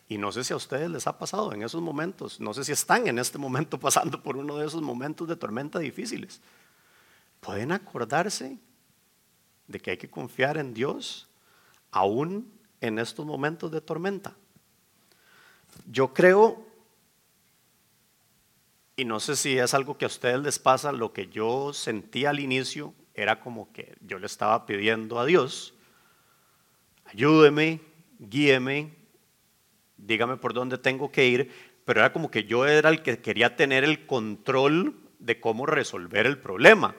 y 0.08 0.18
no 0.18 0.32
sé 0.32 0.44
si 0.44 0.54
a 0.54 0.58
ustedes 0.58 0.90
les 0.90 1.08
ha 1.08 1.18
pasado 1.18 1.54
en 1.54 1.64
esos 1.64 1.82
momentos, 1.82 2.40
no 2.40 2.54
sé 2.54 2.64
si 2.64 2.72
están 2.72 3.08
en 3.08 3.18
este 3.18 3.38
momento 3.38 3.80
pasando 3.80 4.22
por 4.22 4.38
uno 4.38 4.58
de 4.58 4.68
esos 4.68 4.82
momentos 4.82 5.28
de 5.28 5.36
tormenta 5.36 5.80
difíciles. 5.80 6.42
¿Pueden 7.40 7.72
acordarse 7.72 8.60
de 9.72 9.80
que 9.80 9.92
hay 9.92 9.98
que 9.98 10.10
confiar 10.10 10.58
en 10.58 10.74
Dios 10.74 11.28
aún 11.92 12.52
en 12.80 13.00
estos 13.00 13.26
momentos 13.26 13.72
de 13.72 13.82
tormenta. 13.82 14.36
Yo 15.90 16.14
creo, 16.14 16.66
y 18.96 19.06
no 19.06 19.20
sé 19.20 19.36
si 19.36 19.58
es 19.58 19.74
algo 19.74 19.98
que 19.98 20.06
a 20.06 20.08
ustedes 20.08 20.40
les 20.40 20.60
pasa, 20.60 20.92
lo 20.92 21.14
que 21.14 21.28
yo 21.28 21.74
sentí 21.74 22.26
al 22.26 22.40
inicio 22.40 22.94
era 23.14 23.40
como 23.40 23.72
que 23.74 23.96
yo 24.02 24.20
le 24.20 24.26
estaba 24.26 24.66
pidiendo 24.66 25.20
a 25.20 25.26
Dios, 25.26 25.74
ayúdeme, 27.06 27.82
guíeme, 28.20 28.94
dígame 29.98 30.38
por 30.38 30.54
dónde 30.54 30.78
tengo 30.78 31.12
que 31.12 31.28
ir, 31.28 31.52
pero 31.86 32.00
era 32.00 32.14
como 32.14 32.32
que 32.32 32.46
yo 32.46 32.66
era 32.66 32.90
el 32.90 33.02
que 33.02 33.20
quería 33.20 33.56
tener 33.56 33.84
el 33.84 34.06
control 34.06 34.96
de 35.20 35.40
cómo 35.40 35.66
resolver 35.66 36.26
el 36.26 36.38
problema. 36.38 36.96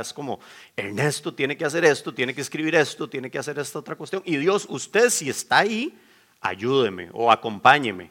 Es 0.00 0.12
como, 0.12 0.38
Ernesto 0.76 1.34
tiene 1.34 1.56
que 1.56 1.64
hacer 1.64 1.84
esto, 1.84 2.14
tiene 2.14 2.34
que 2.34 2.42
escribir 2.42 2.74
esto, 2.76 3.08
tiene 3.08 3.30
que 3.30 3.38
hacer 3.38 3.58
esta 3.58 3.78
otra 3.78 3.96
cuestión. 3.96 4.22
Y 4.24 4.36
Dios, 4.36 4.66
usted 4.68 5.10
si 5.10 5.28
está 5.28 5.58
ahí, 5.58 5.98
ayúdeme 6.40 7.10
o 7.12 7.30
acompáñeme, 7.30 8.10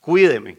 cuídeme. 0.00 0.58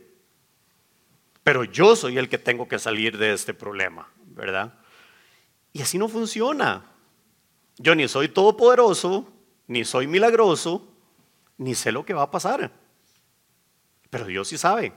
Pero 1.43 1.63
yo 1.63 1.95
soy 1.95 2.17
el 2.17 2.27
que 2.27 2.37
tengo 2.37 2.67
que 2.67 2.79
salir 2.79 3.17
de 3.17 3.33
este 3.33 3.53
problema, 3.53 4.09
¿verdad? 4.25 4.73
Y 5.71 5.81
así 5.81 5.97
no 5.97 6.09
funciona. 6.09 6.85
Yo 7.77 7.95
ni 7.95 8.07
soy 8.07 8.29
todopoderoso, 8.29 9.31
ni 9.67 9.85
soy 9.85 10.07
milagroso, 10.07 10.87
ni 11.57 11.75
sé 11.75 11.91
lo 11.91 12.05
que 12.05 12.13
va 12.13 12.23
a 12.23 12.31
pasar. 12.31 12.71
Pero 14.09 14.25
Dios 14.25 14.47
sí 14.47 14.57
sabe. 14.57 14.93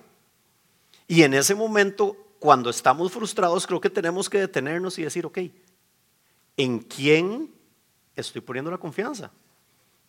Y 1.06 1.22
en 1.22 1.34
ese 1.34 1.54
momento, 1.54 2.16
cuando 2.38 2.70
estamos 2.70 3.12
frustrados, 3.12 3.66
creo 3.66 3.80
que 3.80 3.90
tenemos 3.90 4.30
que 4.30 4.38
detenernos 4.38 4.98
y 4.98 5.02
decir, 5.02 5.26
ok, 5.26 5.38
¿en 6.56 6.78
quién 6.78 7.52
estoy 8.14 8.40
poniendo 8.40 8.70
la 8.70 8.78
confianza? 8.78 9.30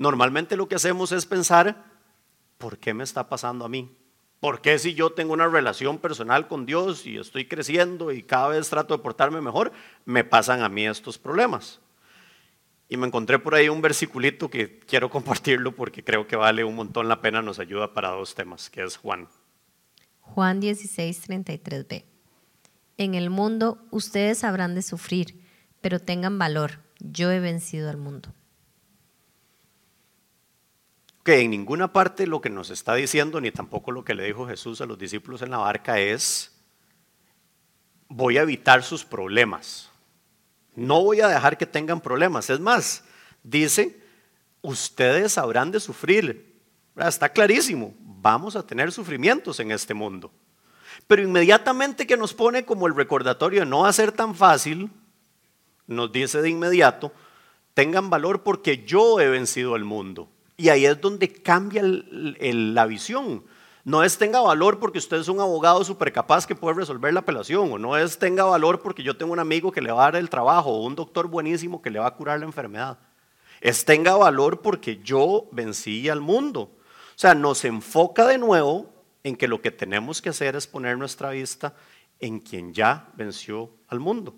Normalmente 0.01 0.57
lo 0.57 0.67
que 0.67 0.73
hacemos 0.73 1.11
es 1.11 1.27
pensar, 1.27 1.85
¿por 2.57 2.79
qué 2.79 2.91
me 2.91 3.03
está 3.03 3.29
pasando 3.29 3.65
a 3.65 3.69
mí? 3.69 3.95
¿Por 4.39 4.59
qué 4.59 4.79
si 4.79 4.95
yo 4.95 5.11
tengo 5.11 5.31
una 5.31 5.47
relación 5.47 5.99
personal 5.99 6.47
con 6.47 6.65
Dios 6.65 7.05
y 7.05 7.19
estoy 7.19 7.47
creciendo 7.47 8.11
y 8.11 8.23
cada 8.23 8.47
vez 8.47 8.67
trato 8.67 8.97
de 8.97 9.03
portarme 9.03 9.41
mejor, 9.41 9.71
me 10.05 10.23
pasan 10.23 10.63
a 10.63 10.69
mí 10.69 10.87
estos 10.87 11.19
problemas? 11.19 11.81
Y 12.89 12.97
me 12.97 13.05
encontré 13.05 13.37
por 13.37 13.53
ahí 13.53 13.69
un 13.69 13.83
versiculito 13.83 14.49
que 14.49 14.79
quiero 14.79 15.07
compartirlo 15.11 15.75
porque 15.75 16.03
creo 16.03 16.25
que 16.25 16.35
vale 16.35 16.63
un 16.63 16.73
montón 16.73 17.07
la 17.07 17.21
pena, 17.21 17.43
nos 17.43 17.59
ayuda 17.59 17.93
para 17.93 18.09
dos 18.09 18.33
temas, 18.33 18.71
que 18.71 18.81
es 18.81 18.97
Juan. 18.97 19.27
Juan 20.21 20.59
16, 20.59 21.29
33b. 21.29 22.05
En 22.97 23.13
el 23.13 23.29
mundo 23.29 23.77
ustedes 23.91 24.43
habrán 24.43 24.73
de 24.73 24.81
sufrir, 24.81 25.45
pero 25.79 25.99
tengan 25.99 26.39
valor, 26.39 26.79
yo 26.97 27.29
he 27.29 27.39
vencido 27.39 27.91
al 27.91 27.97
mundo. 27.97 28.33
Que 31.23 31.39
en 31.39 31.51
ninguna 31.51 31.93
parte 31.93 32.25
lo 32.27 32.41
que 32.41 32.49
nos 32.49 32.69
está 32.69 32.95
diciendo, 32.95 33.39
ni 33.39 33.51
tampoco 33.51 33.91
lo 33.91 34.03
que 34.03 34.15
le 34.15 34.25
dijo 34.25 34.47
Jesús 34.47 34.81
a 34.81 34.85
los 34.85 34.97
discípulos 34.97 35.41
en 35.41 35.51
la 35.51 35.57
barca 35.57 35.99
es, 35.99 36.51
voy 38.07 38.37
a 38.37 38.41
evitar 38.41 38.83
sus 38.83 39.05
problemas 39.05 39.91
no 40.75 41.03
voy 41.03 41.21
a 41.21 41.27
dejar 41.27 41.57
que 41.57 41.65
tengan 41.65 42.01
problemas. 42.01 42.49
Es 42.49 42.59
más, 42.59 43.03
dice, 43.43 43.99
ustedes 44.61 45.37
habrán 45.37 45.71
de 45.71 45.79
sufrir. 45.79 46.59
Está 46.95 47.29
clarísimo, 47.29 47.93
vamos 47.99 48.55
a 48.55 48.65
tener 48.65 48.91
sufrimientos 48.91 49.59
en 49.59 49.71
este 49.71 49.93
mundo. 49.93 50.31
Pero 51.07 51.23
inmediatamente 51.23 52.07
que 52.07 52.17
nos 52.17 52.33
pone 52.33 52.65
como 52.65 52.87
el 52.87 52.95
recordatorio 52.95 53.61
de 53.61 53.65
no 53.65 53.91
ser 53.91 54.11
tan 54.11 54.35
fácil, 54.35 54.89
nos 55.87 56.11
dice 56.11 56.41
de 56.41 56.49
inmediato, 56.49 57.11
tengan 57.73 58.09
valor 58.09 58.43
porque 58.43 58.83
yo 58.85 59.19
he 59.19 59.29
vencido 59.29 59.75
al 59.75 59.83
mundo. 59.83 60.29
Y 60.61 60.69
ahí 60.69 60.85
es 60.85 61.01
donde 61.01 61.33
cambia 61.33 61.81
la 61.83 62.85
visión. 62.85 63.43
No 63.83 64.03
es 64.03 64.19
tenga 64.19 64.41
valor 64.41 64.77
porque 64.77 64.99
usted 64.99 65.17
es 65.17 65.27
un 65.27 65.39
abogado 65.39 65.83
súper 65.83 66.13
capaz 66.13 66.45
que 66.45 66.53
puede 66.53 66.75
resolver 66.75 67.11
la 67.11 67.21
apelación, 67.21 67.73
o 67.73 67.79
no 67.79 67.97
es 67.97 68.19
tenga 68.19 68.43
valor 68.43 68.79
porque 68.79 69.01
yo 69.01 69.17
tengo 69.17 69.33
un 69.33 69.39
amigo 69.39 69.71
que 69.71 69.81
le 69.81 69.91
va 69.91 70.03
a 70.03 70.11
dar 70.11 70.17
el 70.17 70.29
trabajo, 70.29 70.69
o 70.69 70.85
un 70.85 70.93
doctor 70.93 71.27
buenísimo 71.27 71.81
que 71.81 71.89
le 71.89 71.97
va 71.97 72.05
a 72.05 72.13
curar 72.13 72.39
la 72.39 72.45
enfermedad. 72.45 72.99
Es 73.59 73.85
tenga 73.85 74.15
valor 74.15 74.61
porque 74.61 74.99
yo 75.03 75.47
vencí 75.51 76.07
al 76.09 76.21
mundo. 76.21 76.61
O 76.61 77.15
sea, 77.15 77.33
nos 77.33 77.65
enfoca 77.65 78.27
de 78.27 78.37
nuevo 78.37 78.93
en 79.23 79.35
que 79.37 79.47
lo 79.47 79.63
que 79.63 79.71
tenemos 79.71 80.21
que 80.21 80.29
hacer 80.29 80.55
es 80.55 80.67
poner 80.67 80.95
nuestra 80.95 81.31
vista 81.31 81.73
en 82.19 82.39
quien 82.39 82.71
ya 82.71 83.09
venció 83.15 83.71
al 83.87 83.99
mundo, 83.99 84.35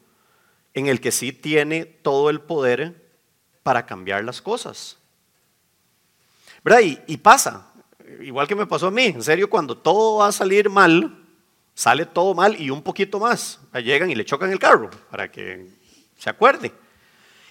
en 0.74 0.88
el 0.88 1.02
que 1.02 1.12
sí 1.12 1.34
tiene 1.34 1.84
todo 1.84 2.30
el 2.30 2.40
poder 2.40 3.12
para 3.62 3.86
cambiar 3.86 4.24
las 4.24 4.42
cosas. 4.42 5.03
¿Verdad? 6.64 6.80
y 7.08 7.18
pasa, 7.18 7.74
igual 8.22 8.48
que 8.48 8.56
me 8.56 8.66
pasó 8.66 8.88
a 8.88 8.92
mí, 8.92 9.06
en 9.06 9.24
serio, 9.24 9.50
cuando 9.50 9.78
todo 9.78 10.20
va 10.20 10.28
a 10.28 10.32
salir 10.32 10.70
mal, 10.70 11.24
sale 11.74 12.06
todo 12.06 12.34
mal 12.34 12.60
y 12.60 12.70
un 12.70 12.82
poquito 12.82 13.20
más. 13.20 13.60
Llegan 13.74 14.10
y 14.10 14.16
le 14.16 14.26
chocan 14.26 14.52
el 14.52 14.60
carro 14.60 14.90
para 15.10 15.32
que 15.32 15.68
se 16.18 16.30
acuerde. 16.30 16.72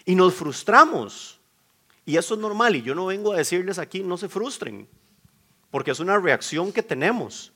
Y 0.04 0.14
nos 0.14 0.34
frustramos. 0.34 1.38
Y 2.04 2.16
eso 2.16 2.34
es 2.34 2.40
normal. 2.40 2.76
Y 2.76 2.82
yo 2.82 2.94
no 2.94 3.06
vengo 3.06 3.32
a 3.32 3.36
decirles 3.36 3.78
aquí, 3.78 4.02
no 4.02 4.16
se 4.16 4.28
frustren, 4.28 4.88
porque 5.70 5.92
es 5.92 6.00
una 6.00 6.18
reacción 6.18 6.72
que 6.72 6.82
tenemos. 6.82 7.52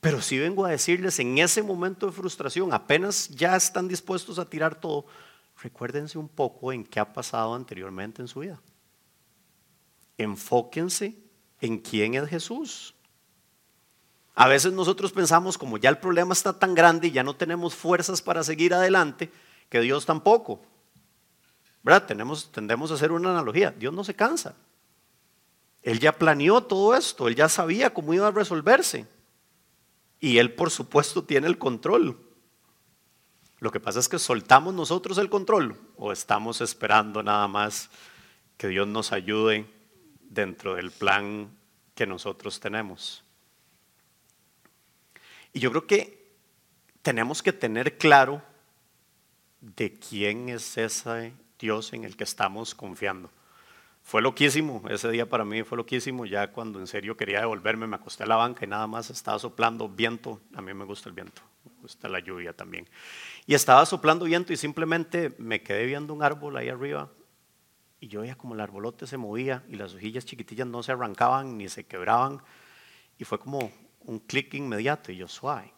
Pero 0.00 0.20
sí 0.20 0.38
vengo 0.38 0.64
a 0.64 0.70
decirles 0.70 1.18
en 1.20 1.38
ese 1.38 1.62
momento 1.62 2.06
de 2.06 2.12
frustración, 2.12 2.72
apenas 2.72 3.28
ya 3.28 3.54
están 3.54 3.86
dispuestos 3.86 4.38
a 4.40 4.44
tirar 4.44 4.74
todo, 4.74 5.06
recuérdense 5.62 6.18
un 6.18 6.28
poco 6.28 6.72
en 6.72 6.82
qué 6.82 6.98
ha 6.98 7.12
pasado 7.12 7.54
anteriormente 7.54 8.20
en 8.20 8.26
su 8.26 8.40
vida. 8.40 8.60
Enfóquense 10.18 11.16
en 11.60 11.78
quién 11.78 12.14
es 12.14 12.28
Jesús. 12.28 12.94
A 14.34 14.48
veces 14.48 14.72
nosotros 14.72 15.12
pensamos, 15.12 15.58
como 15.58 15.78
ya 15.78 15.90
el 15.90 15.98
problema 15.98 16.32
está 16.32 16.58
tan 16.58 16.74
grande 16.74 17.08
y 17.08 17.12
ya 17.12 17.22
no 17.22 17.36
tenemos 17.36 17.74
fuerzas 17.74 18.22
para 18.22 18.42
seguir 18.42 18.72
adelante, 18.72 19.30
que 19.68 19.80
Dios 19.80 20.06
tampoco. 20.06 20.62
¿Verdad? 21.82 22.06
Tenemos, 22.06 22.50
tendemos 22.50 22.90
a 22.90 22.94
hacer 22.94 23.12
una 23.12 23.30
analogía. 23.30 23.72
Dios 23.72 23.92
no 23.92 24.04
se 24.04 24.14
cansa. 24.14 24.54
Él 25.82 25.98
ya 25.98 26.12
planeó 26.16 26.62
todo 26.62 26.94
esto, 26.94 27.26
él 27.26 27.34
ya 27.34 27.48
sabía 27.48 27.92
cómo 27.92 28.14
iba 28.14 28.28
a 28.28 28.30
resolverse. 28.30 29.06
Y 30.20 30.38
él, 30.38 30.54
por 30.54 30.70
supuesto, 30.70 31.24
tiene 31.24 31.48
el 31.48 31.58
control. 31.58 32.18
Lo 33.58 33.70
que 33.70 33.80
pasa 33.80 33.98
es 33.98 34.08
que 34.08 34.18
soltamos 34.18 34.74
nosotros 34.74 35.18
el 35.18 35.28
control 35.28 35.76
o 35.96 36.12
estamos 36.12 36.60
esperando 36.60 37.22
nada 37.22 37.48
más 37.48 37.90
que 38.56 38.68
Dios 38.68 38.86
nos 38.86 39.12
ayude 39.12 39.66
dentro 40.32 40.74
del 40.74 40.90
plan 40.90 41.50
que 41.94 42.06
nosotros 42.06 42.58
tenemos. 42.58 43.22
Y 45.52 45.60
yo 45.60 45.70
creo 45.70 45.86
que 45.86 46.32
tenemos 47.02 47.42
que 47.42 47.52
tener 47.52 47.98
claro 47.98 48.42
de 49.60 49.94
quién 49.94 50.48
es 50.48 50.78
ese 50.78 51.34
Dios 51.58 51.92
en 51.92 52.04
el 52.04 52.16
que 52.16 52.24
estamos 52.24 52.74
confiando. 52.74 53.30
Fue 54.02 54.20
loquísimo, 54.20 54.82
ese 54.88 55.10
día 55.10 55.28
para 55.28 55.44
mí 55.44 55.62
fue 55.62 55.76
loquísimo, 55.76 56.26
ya 56.26 56.50
cuando 56.50 56.80
en 56.80 56.88
serio 56.88 57.16
quería 57.16 57.40
devolverme, 57.40 57.86
me 57.86 57.96
acosté 57.96 58.24
a 58.24 58.26
la 58.26 58.34
banca 58.34 58.64
y 58.64 58.68
nada 58.68 58.88
más 58.88 59.10
estaba 59.10 59.38
soplando 59.38 59.88
viento, 59.88 60.40
a 60.54 60.60
mí 60.60 60.74
me 60.74 60.84
gusta 60.84 61.08
el 61.08 61.14
viento, 61.14 61.42
me 61.64 61.82
gusta 61.82 62.08
la 62.08 62.18
lluvia 62.18 62.52
también. 62.52 62.88
Y 63.46 63.54
estaba 63.54 63.86
soplando 63.86 64.24
viento 64.24 64.52
y 64.52 64.56
simplemente 64.56 65.32
me 65.38 65.62
quedé 65.62 65.86
viendo 65.86 66.12
un 66.14 66.24
árbol 66.24 66.56
ahí 66.56 66.68
arriba 66.68 67.10
y 68.02 68.08
yo 68.08 68.22
veía 68.22 68.34
como 68.34 68.54
el 68.54 68.60
arbolote 68.60 69.06
se 69.06 69.16
movía 69.16 69.62
y 69.68 69.76
las 69.76 69.94
hojillas 69.94 70.24
chiquitillas 70.24 70.66
no 70.66 70.82
se 70.82 70.90
arrancaban 70.90 71.56
ni 71.56 71.68
se 71.68 71.84
quebraban. 71.84 72.42
Y 73.16 73.22
fue 73.22 73.38
como 73.38 73.70
un 74.00 74.18
clic 74.18 74.52
inmediato 74.54 75.12
y 75.12 75.16
yo 75.18 75.28
suave. 75.28 75.72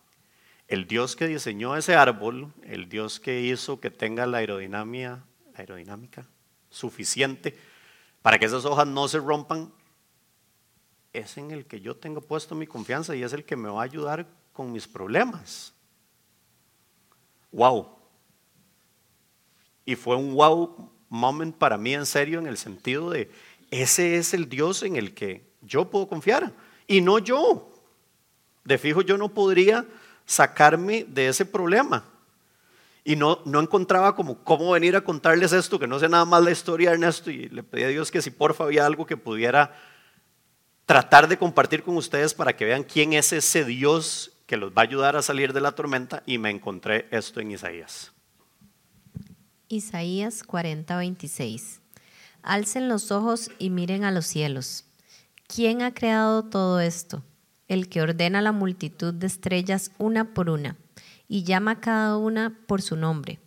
El 0.66 0.86
Dios 0.86 1.16
que 1.16 1.26
diseñó 1.26 1.76
ese 1.76 1.96
árbol, 1.96 2.50
el 2.62 2.88
Dios 2.88 3.20
que 3.20 3.42
hizo 3.42 3.78
que 3.78 3.90
tenga 3.90 4.24
la 4.24 4.38
aerodinámica, 4.38 5.22
la 5.52 5.58
aerodinámica 5.58 6.26
suficiente 6.70 7.58
para 8.22 8.38
que 8.38 8.46
esas 8.46 8.64
hojas 8.64 8.86
no 8.86 9.06
se 9.06 9.18
rompan, 9.18 9.70
es 11.12 11.36
en 11.36 11.50
el 11.50 11.66
que 11.66 11.82
yo 11.82 11.94
tengo 11.94 12.22
puesto 12.22 12.54
mi 12.54 12.66
confianza 12.66 13.14
y 13.14 13.22
es 13.22 13.34
el 13.34 13.44
que 13.44 13.54
me 13.54 13.68
va 13.68 13.82
a 13.82 13.84
ayudar 13.84 14.26
con 14.54 14.72
mis 14.72 14.88
problemas. 14.88 15.74
Wow. 17.52 17.98
Y 19.84 19.94
fue 19.94 20.16
un 20.16 20.32
wow 20.32 20.93
moment 21.14 21.56
para 21.56 21.78
mí 21.78 21.94
en 21.94 22.04
serio 22.04 22.38
en 22.38 22.46
el 22.46 22.58
sentido 22.58 23.10
de, 23.10 23.30
ese 23.70 24.16
es 24.16 24.34
el 24.34 24.48
Dios 24.48 24.82
en 24.82 24.96
el 24.96 25.14
que 25.14 25.42
yo 25.62 25.90
puedo 25.90 26.08
confiar 26.08 26.52
y 26.86 27.00
no 27.00 27.18
yo. 27.18 27.70
De 28.64 28.78
fijo 28.78 29.02
yo 29.02 29.16
no 29.16 29.28
podría 29.28 29.86
sacarme 30.26 31.04
de 31.08 31.28
ese 31.28 31.46
problema. 31.46 32.04
Y 33.04 33.16
no, 33.16 33.40
no 33.44 33.60
encontraba 33.60 34.16
cómo 34.16 34.70
venir 34.70 34.96
a 34.96 35.02
contarles 35.02 35.52
esto, 35.52 35.78
que 35.78 35.86
no 35.86 35.98
sé 35.98 36.08
nada 36.08 36.24
más 36.24 36.42
la 36.42 36.50
historia 36.50 36.88
de 36.88 36.94
Ernesto, 36.94 37.30
y 37.30 37.50
le 37.50 37.62
pedí 37.62 37.82
a 37.82 37.88
Dios 37.88 38.10
que 38.10 38.22
si 38.22 38.30
porfa 38.30 38.64
había 38.64 38.86
algo 38.86 39.04
que 39.04 39.18
pudiera 39.18 39.76
tratar 40.86 41.28
de 41.28 41.36
compartir 41.36 41.82
con 41.82 41.98
ustedes 41.98 42.32
para 42.32 42.56
que 42.56 42.64
vean 42.64 42.82
quién 42.82 43.12
es 43.12 43.34
ese 43.34 43.66
Dios 43.66 44.32
que 44.46 44.56
los 44.56 44.70
va 44.70 44.80
a 44.80 44.84
ayudar 44.84 45.16
a 45.16 45.22
salir 45.22 45.52
de 45.52 45.60
la 45.60 45.72
tormenta, 45.72 46.22
y 46.24 46.38
me 46.38 46.48
encontré 46.48 47.06
esto 47.10 47.40
en 47.40 47.50
Isaías. 47.50 48.13
Isaías 49.74 50.44
40:26. 50.44 51.80
Alcen 52.42 52.88
los 52.88 53.10
ojos 53.10 53.50
y 53.58 53.70
miren 53.70 54.04
a 54.04 54.12
los 54.12 54.26
cielos. 54.26 54.84
¿Quién 55.46 55.82
ha 55.82 55.92
creado 55.92 56.44
todo 56.44 56.80
esto? 56.80 57.22
El 57.68 57.88
que 57.88 58.00
ordena 58.00 58.40
la 58.42 58.52
multitud 58.52 59.12
de 59.12 59.26
estrellas 59.26 59.90
una 59.98 60.32
por 60.32 60.50
una 60.50 60.76
y 61.28 61.42
llama 61.42 61.72
a 61.72 61.80
cada 61.80 62.16
una 62.16 62.56
por 62.66 62.82
su 62.82 62.96
nombre. 62.96 63.40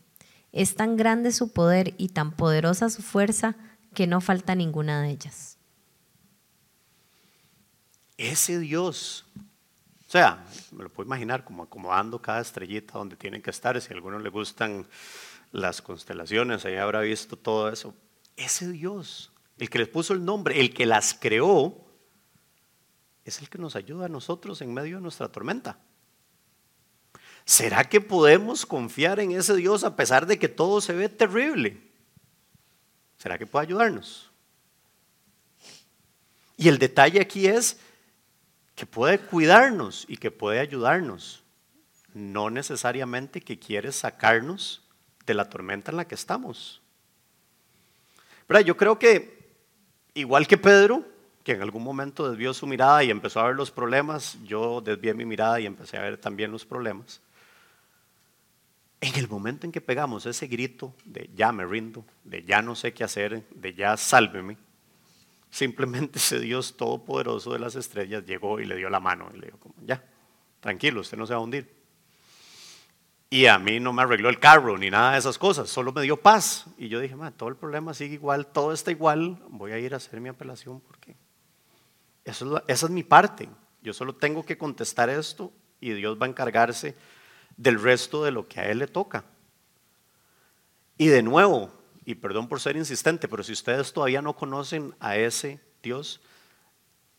Es 0.52 0.76
tan 0.76 0.98
grande 0.98 1.32
su 1.32 1.54
poder 1.54 1.94
y 1.98 2.10
tan 2.10 2.32
poderosa 2.32 2.90
su 2.90 3.02
fuerza 3.02 3.56
que 3.94 4.08
no 4.08 4.22
falta 4.22 4.56
ninguna 4.56 5.02
de 5.02 5.12
ellas. 5.12 5.58
Ese 8.18 8.60
Dios, 8.60 9.26
o 10.08 10.12
sea, 10.12 10.44
me 10.72 10.84
lo 10.84 10.90
puedo 10.90 11.08
imaginar 11.08 11.44
como 11.44 11.64
acomodando 11.64 12.20
cada 12.20 12.42
estrellita 12.42 12.98
donde 12.98 13.16
tienen 13.16 13.42
que 13.44 13.52
estar. 13.52 13.80
Si 13.80 13.94
a 13.94 13.96
alguno 13.96 14.18
le 14.18 14.30
gustan 14.30 14.88
las 15.52 15.82
constelaciones, 15.82 16.66
ahí 16.66 16.76
habrá 16.76 17.02
visto 17.02 17.38
todo 17.38 17.70
eso. 17.70 17.94
Ese 18.36 18.72
Dios, 18.72 19.32
el 19.58 19.70
que 19.70 19.80
les 19.80 19.88
puso 19.88 20.14
el 20.14 20.24
nombre, 20.24 20.60
el 20.60 20.74
que 20.74 20.86
las 20.86 21.14
creó, 21.14 21.86
es 23.26 23.40
el 23.42 23.50
que 23.50 23.58
nos 23.58 23.76
ayuda 23.76 24.06
a 24.06 24.10
nosotros 24.10 24.62
en 24.62 24.74
medio 24.74 24.98
de 24.98 25.02
nuestra 25.02 25.30
tormenta. 25.30 25.80
¿Será 27.46 27.84
que 27.86 28.02
podemos 28.02 28.66
confiar 28.66 29.20
en 29.20 29.32
ese 29.32 29.56
Dios 29.56 29.84
a 29.84 29.96
pesar 29.96 30.26
de 30.28 30.38
que 30.38 30.50
todo 30.50 30.82
se 30.82 30.94
ve 30.94 31.10
terrible? 31.10 31.82
¿Será 33.18 33.38
que 33.38 33.48
puede 33.48 33.66
ayudarnos? 33.66 34.30
Y 36.58 36.68
el 36.68 36.78
detalle 36.78 37.22
aquí 37.22 37.48
es 37.48 37.80
que 38.76 38.86
puede 38.86 39.20
cuidarnos 39.20 40.06
y 40.08 40.18
que 40.18 40.32
puede 40.32 40.60
ayudarnos. 40.60 41.44
No 42.14 42.50
necesariamente 42.50 43.42
que 43.42 43.60
quiere 43.60 43.92
sacarnos 43.92 44.87
de 45.28 45.34
la 45.36 45.50
tormenta 45.50 45.92
en 45.92 45.98
la 45.98 46.08
que 46.08 46.16
estamos. 46.16 46.82
Pero 48.48 48.62
yo 48.62 48.78
creo 48.78 48.98
que, 48.98 49.54
igual 50.14 50.48
que 50.48 50.58
Pedro, 50.58 51.06
que 51.44 51.52
en 51.52 51.62
algún 51.62 51.84
momento 51.84 52.30
desvió 52.30 52.54
su 52.54 52.66
mirada 52.66 53.04
y 53.04 53.12
empezó 53.12 53.42
a 53.42 53.48
ver 53.48 53.56
los 53.56 53.70
problemas, 53.70 54.38
yo 54.44 54.82
desvié 54.82 55.14
mi 55.14 55.26
mirada 55.26 55.60
y 55.60 55.66
empecé 55.66 55.98
a 55.98 56.02
ver 56.02 56.18
también 56.18 56.52
los 56.52 56.66
problemas. 56.66 57.22
En 59.00 59.16
el 59.16 59.28
momento 59.28 59.68
en 59.68 59.72
que 59.72 59.82
pegamos 59.82 60.26
ese 60.26 60.48
grito 60.48 60.94
de 61.06 61.30
ya 61.36 61.52
me 61.52 61.66
rindo, 61.66 62.04
de 62.24 62.44
ya 62.44 62.62
no 62.62 62.74
sé 62.76 62.94
qué 62.94 63.04
hacer, 63.04 63.44
de 63.54 63.74
ya 63.74 63.96
sálveme, 63.96 64.58
simplemente 65.52 66.18
ese 66.20 66.40
Dios 66.40 66.76
todopoderoso 66.78 67.54
de 67.54 67.60
las 67.60 67.76
estrellas 67.76 68.26
llegó 68.26 68.60
y 68.60 68.66
le 68.66 68.76
dio 68.76 68.90
la 68.90 69.00
mano 69.00 69.30
y 69.36 69.40
le 69.40 69.48
dijo, 69.48 69.60
ya, 69.86 70.04
tranquilo, 70.62 71.02
usted 71.02 71.18
no 71.18 71.28
se 71.28 71.34
va 71.34 71.40
a 71.40 71.44
hundir. 71.44 71.77
Y 73.30 73.48
a 73.48 73.60
mí 73.60 73.80
no 73.80 73.92
me 73.92 74.04
arregló 74.04 74.30
el 74.30 74.40
carro 74.40 74.78
ni 74.78 74.90
nada 74.90 75.14
de 75.14 75.20
esas 75.20 75.38
cosas, 75.38 75.70
solo 75.70 75.92
me 75.92 76.02
dio 76.02 76.18
paz. 76.18 76.66
Y 76.78 76.88
yo 76.88 77.00
dije, 77.00 77.16
todo 77.36 77.50
el 77.50 77.58
problema 77.58 77.94
sigue 77.94 78.14
igual, 78.14 78.48
todo 78.48 78.72
está 78.72 78.92
igual, 78.92 79.42
voy 79.50 79.74
a 79.74 79.80
ir 79.80 79.94
a 79.94 79.98
hacer 79.98 80.22
mi 80.22 80.30
apelación 80.30 80.80
porque 80.80 81.16
eso 82.24 82.64
esa 82.68 82.86
es 82.86 82.92
mi 82.92 83.04
parte. 83.04 83.50
Yo 83.82 83.94
solo 83.94 84.16
tengo 84.16 84.46
que 84.46 84.58
contestar 84.58 85.10
esto 85.10 85.52
y 85.82 85.92
Dios 85.92 86.18
va 86.20 86.26
a 86.26 86.30
encargarse 86.30 86.96
del 87.58 87.82
resto 87.82 88.24
de 88.24 88.32
lo 88.32 88.48
que 88.48 88.62
a 88.62 88.70
Él 88.70 88.80
le 88.80 88.88
toca. 88.88 89.26
Y 90.98 91.08
de 91.08 91.22
nuevo, 91.22 91.72
y 92.06 92.16
perdón 92.16 92.48
por 92.48 92.62
ser 92.62 92.78
insistente, 92.78 93.28
pero 93.28 93.44
si 93.44 93.52
ustedes 93.52 93.92
todavía 93.92 94.22
no 94.22 94.36
conocen 94.36 94.96
a 95.00 95.18
ese 95.18 95.60
Dios, 95.84 96.22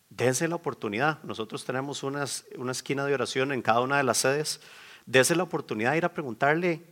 dense 0.08 0.48
la 0.48 0.56
oportunidad. 0.56 1.22
Nosotros 1.22 1.64
tenemos 1.64 2.02
una 2.02 2.24
esquina 2.70 3.04
de 3.04 3.14
oración 3.14 3.52
en 3.52 3.60
cada 3.60 3.80
una 3.80 3.98
de 3.98 4.04
las 4.04 4.18
sedes 4.18 4.60
Dese 5.08 5.34
la 5.34 5.42
oportunidad 5.42 5.92
de 5.92 5.96
ir 5.96 6.04
a 6.04 6.12
preguntarle 6.12 6.84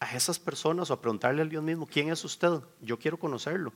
a 0.00 0.14
esas 0.14 0.38
personas 0.38 0.90
o 0.90 0.92
a 0.92 1.00
preguntarle 1.00 1.40
al 1.40 1.48
Dios 1.48 1.62
mismo, 1.62 1.86
¿quién 1.86 2.10
es 2.10 2.22
usted? 2.26 2.60
Yo 2.82 2.98
quiero 2.98 3.18
conocerlo. 3.18 3.72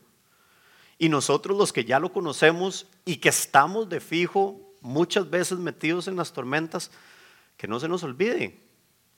Y 0.98 1.08
nosotros 1.08 1.56
los 1.56 1.72
que 1.72 1.86
ya 1.86 1.98
lo 1.98 2.12
conocemos 2.12 2.86
y 3.06 3.16
que 3.16 3.30
estamos 3.30 3.88
de 3.88 4.00
fijo 4.00 4.60
muchas 4.82 5.30
veces 5.30 5.58
metidos 5.58 6.06
en 6.06 6.16
las 6.16 6.34
tormentas, 6.34 6.90
que 7.56 7.66
no 7.66 7.80
se 7.80 7.88
nos 7.88 8.02
olvide 8.02 8.60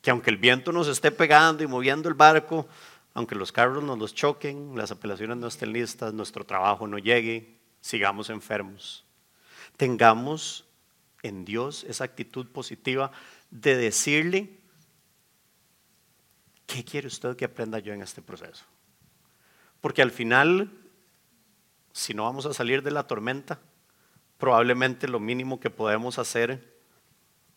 que 0.03 0.12
aunque 0.12 0.31
el 0.31 0.37
viento 0.37 0.70
nos 0.70 0.87
esté 0.87 1.11
pegando 1.11 1.64
y 1.64 1.66
moviendo 1.66 2.09
el 2.09 2.14
barco, 2.14 2.68
aunque 3.14 3.35
los 3.35 3.51
carros 3.51 3.83
nos 3.83 3.98
los 3.98 4.14
choquen, 4.14 4.77
las 4.77 4.92
apelaciones 4.92 5.37
no 5.37 5.48
estén 5.48 5.72
listas, 5.72 6.14
nuestro 6.14 6.46
trabajo 6.46 6.87
no 6.87 6.98
llegue, 6.98 7.59
sigamos 7.81 8.31
enfermos. 8.31 9.05
Tengamos 9.77 10.64
en 11.22 11.44
Dios 11.44 11.83
esa 11.88 12.05
actitud 12.05 12.46
positiva 12.46 13.11
de 13.50 13.76
decirle, 13.76 14.61
¿qué 16.66 16.84
quiere 16.84 17.06
usted 17.06 17.37
que 17.37 17.44
aprenda 17.44 17.78
yo 17.78 17.92
en 17.92 18.02
este 18.02 18.22
proceso? 18.22 18.64
Porque 19.80 20.02
al 20.02 20.11
final, 20.11 20.70
si 21.92 22.14
no 22.14 22.24
vamos 22.24 22.46
a 22.46 22.54
salir 22.54 22.82
de 22.82 22.90
la 22.90 23.06
tormenta, 23.06 23.61
probablemente 24.37 25.08
lo 25.08 25.20
mínimo 25.20 25.61
que 25.61 25.70
podemos 25.70 26.18
hacer 26.18 26.78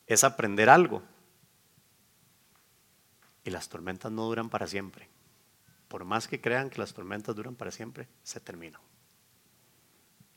es 0.07 0.23
aprender 0.23 0.69
algo. 0.69 1.01
Y 3.43 3.49
las 3.49 3.69
tormentas 3.69 4.11
no 4.11 4.25
duran 4.25 4.49
para 4.49 4.67
siempre. 4.67 5.09
Por 5.87 6.05
más 6.05 6.27
que 6.27 6.39
crean 6.39 6.69
que 6.69 6.79
las 6.79 6.93
tormentas 6.93 7.35
duran 7.35 7.55
para 7.55 7.71
siempre, 7.71 8.07
se 8.23 8.39
terminan. 8.39 8.81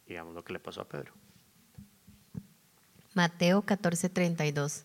Digamos 0.06 0.34
lo 0.34 0.44
que 0.44 0.52
le 0.52 0.58
pasó 0.58 0.80
a 0.80 0.88
Pedro. 0.88 1.12
Mateo 3.14 3.62
14:32. 3.62 4.84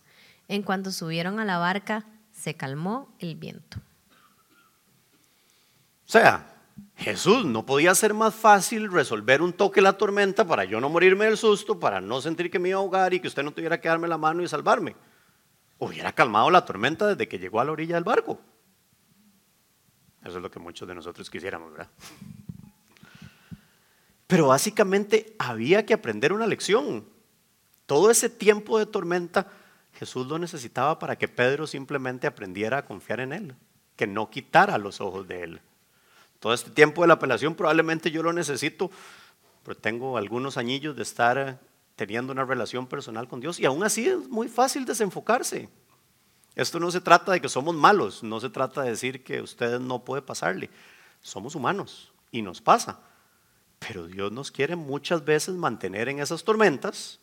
En 0.49 0.63
cuanto 0.63 0.91
subieron 0.91 1.39
a 1.39 1.45
la 1.45 1.59
barca, 1.59 2.05
se 2.31 2.55
calmó 2.55 3.15
el 3.19 3.35
viento. 3.35 3.77
O 6.05 6.11
sea, 6.11 6.55
Jesús 6.95 7.45
no 7.45 7.67
podía 7.67 7.93
ser 7.93 8.15
más 8.15 8.33
fácil 8.33 8.91
resolver 8.91 9.43
un 9.43 9.53
toque 9.53 9.79
la 9.79 9.93
tormenta 9.93 10.45
para 10.45 10.65
yo 10.65 10.81
no 10.81 10.89
morirme 10.89 11.25
del 11.25 11.37
susto, 11.37 11.79
para 11.79 12.01
no 12.01 12.19
sentir 12.19 12.49
que 12.49 12.57
me 12.57 12.69
iba 12.69 12.79
a 12.79 12.81
ahogar 12.81 13.13
y 13.13 13.19
que 13.19 13.27
usted 13.27 13.43
no 13.43 13.51
tuviera 13.51 13.79
que 13.79 13.89
darme 13.89 14.07
la 14.07 14.17
mano 14.17 14.41
y 14.41 14.47
salvarme. 14.47 14.95
Hubiera 15.77 16.11
calmado 16.13 16.49
la 16.49 16.65
tormenta 16.65 17.05
desde 17.05 17.27
que 17.27 17.37
llegó 17.37 17.61
a 17.61 17.65
la 17.65 17.71
orilla 17.71 17.95
del 17.95 18.03
barco. 18.03 18.41
Eso 20.25 20.37
es 20.37 20.41
lo 20.41 20.49
que 20.49 20.59
muchos 20.59 20.87
de 20.87 20.95
nosotros 20.95 21.29
quisiéramos, 21.29 21.71
¿verdad? 21.71 21.89
Pero 24.25 24.47
básicamente 24.47 25.35
había 25.37 25.85
que 25.85 25.93
aprender 25.93 26.33
una 26.33 26.47
lección. 26.47 27.05
Todo 27.85 28.09
ese 28.09 28.29
tiempo 28.29 28.79
de 28.79 28.87
tormenta 28.87 29.47
Jesús 29.93 30.27
lo 30.27 30.39
necesitaba 30.39 30.99
para 30.99 31.17
que 31.17 31.27
Pedro 31.27 31.67
simplemente 31.67 32.27
aprendiera 32.27 32.79
a 32.79 32.85
confiar 32.85 33.19
en 33.19 33.33
Él, 33.33 33.55
que 33.95 34.07
no 34.07 34.29
quitara 34.29 34.77
los 34.77 35.01
ojos 35.01 35.27
de 35.27 35.43
Él. 35.43 35.61
Todo 36.39 36.53
este 36.53 36.71
tiempo 36.71 37.01
de 37.01 37.09
la 37.09 37.15
apelación 37.15 37.55
probablemente 37.55 38.11
yo 38.11 38.23
lo 38.23 38.31
necesito, 38.31 38.89
pero 39.63 39.77
tengo 39.77 40.17
algunos 40.17 40.57
añillos 40.57 40.95
de 40.95 41.03
estar 41.03 41.59
teniendo 41.95 42.31
una 42.31 42.45
relación 42.45 42.87
personal 42.87 43.27
con 43.27 43.41
Dios 43.41 43.59
y 43.59 43.65
aún 43.65 43.83
así 43.83 44.07
es 44.07 44.29
muy 44.29 44.47
fácil 44.47 44.85
desenfocarse. 44.85 45.67
Esto 46.55 46.79
no 46.79 46.91
se 46.91 47.01
trata 47.01 47.33
de 47.33 47.41
que 47.41 47.49
somos 47.49 47.75
malos, 47.75 48.23
no 48.23 48.39
se 48.39 48.49
trata 48.49 48.83
de 48.83 48.91
decir 48.91 49.23
que 49.23 49.41
usted 49.41 49.79
no 49.79 50.03
puede 50.03 50.21
pasarle. 50.21 50.69
Somos 51.21 51.55
humanos 51.55 52.11
y 52.31 52.41
nos 52.41 52.61
pasa. 52.61 52.99
Pero 53.79 54.07
Dios 54.07 54.31
nos 54.31 54.51
quiere 54.51 54.75
muchas 54.75 55.23
veces 55.23 55.55
mantener 55.55 56.09
en 56.09 56.19
esas 56.19 56.43
tormentas 56.43 57.19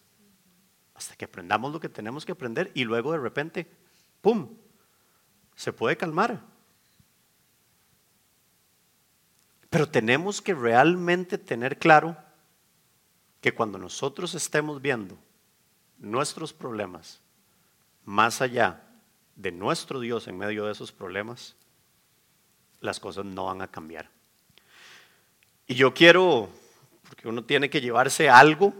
hasta 0.96 1.14
que 1.14 1.26
aprendamos 1.26 1.72
lo 1.72 1.80
que 1.80 1.88
tenemos 1.88 2.24
que 2.24 2.32
aprender 2.32 2.70
y 2.74 2.84
luego 2.84 3.12
de 3.12 3.18
repente, 3.18 3.70
¡pum!, 4.22 4.48
se 5.54 5.72
puede 5.72 5.96
calmar. 5.96 6.40
Pero 9.68 9.88
tenemos 9.88 10.40
que 10.40 10.54
realmente 10.54 11.36
tener 11.36 11.78
claro 11.78 12.16
que 13.40 13.52
cuando 13.52 13.78
nosotros 13.78 14.34
estemos 14.34 14.80
viendo 14.80 15.18
nuestros 15.98 16.52
problemas 16.52 17.20
más 18.04 18.40
allá 18.40 18.82
de 19.34 19.52
nuestro 19.52 20.00
Dios 20.00 20.26
en 20.28 20.38
medio 20.38 20.64
de 20.64 20.72
esos 20.72 20.92
problemas, 20.92 21.56
las 22.80 23.00
cosas 23.00 23.24
no 23.26 23.46
van 23.46 23.60
a 23.60 23.70
cambiar. 23.70 24.08
Y 25.66 25.74
yo 25.74 25.92
quiero, 25.92 26.48
porque 27.08 27.28
uno 27.28 27.44
tiene 27.44 27.68
que 27.68 27.80
llevarse 27.80 28.30
algo, 28.30 28.72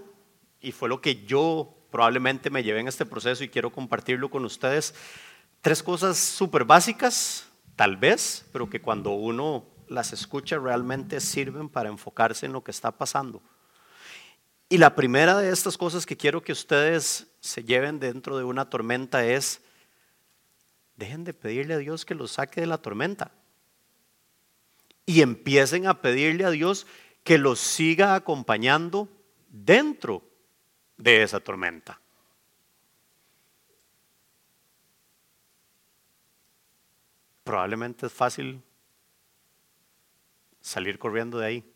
y 0.61 0.73
fue 0.73 0.89
lo 0.89 1.01
que 1.01 1.25
yo 1.27 1.76
probablemente 1.97 2.51
me 2.51 2.63
llevé 2.63 2.81
en 2.81 2.89
este 2.89 3.07
proceso 3.07 3.43
y 3.43 3.49
quiero 3.49 3.73
compartirlo 3.73 4.29
con 4.29 4.45
ustedes. 4.45 4.95
Tres 5.63 5.83
cosas 5.83 6.19
súper 6.19 6.67
básicas, 6.67 7.49
tal 7.75 7.97
vez, 7.97 8.45
pero 8.53 8.69
que 8.69 8.83
cuando 8.83 9.13
uno 9.13 9.65
las 9.89 10.13
escucha 10.13 10.59
realmente 10.59 11.21
sirven 11.21 11.71
para 11.71 11.89
enfocarse 11.89 12.45
en 12.45 12.53
lo 12.53 12.63
que 12.63 12.71
está 12.71 12.91
pasando. 12.93 13.41
Y 14.69 14.77
la 14.77 14.95
primera 14.95 15.39
de 15.39 15.49
estas 15.49 15.79
cosas 15.79 16.05
que 16.05 16.19
quiero 16.19 16.43
que 16.43 16.53
ustedes 16.53 17.29
se 17.41 17.65
lleven 17.65 17.99
dentro 17.99 18.37
de 18.37 18.45
una 18.45 18.69
tormenta 18.69 19.25
es, 19.25 19.63
dejen 20.97 21.25
de 21.25 21.33
pedirle 21.33 21.73
a 21.73 21.79
Dios 21.79 22.05
que 22.05 22.15
los 22.15 22.33
saque 22.33 22.61
de 22.61 22.67
la 22.67 22.77
tormenta. 22.77 23.31
Y 25.07 25.23
empiecen 25.23 25.87
a 25.87 26.03
pedirle 26.03 26.45
a 26.45 26.51
Dios 26.51 26.87
que 27.25 27.39
los 27.39 27.59
siga 27.59 28.15
acompañando 28.15 29.09
dentro 29.49 30.26
de 30.97 31.23
esa 31.23 31.41
tormenta. 31.41 32.01
Probablemente 37.45 38.07
es 38.07 38.13
fácil 38.13 38.63
salir 40.61 40.99
corriendo 40.99 41.39
de 41.39 41.47
ahí. 41.47 41.73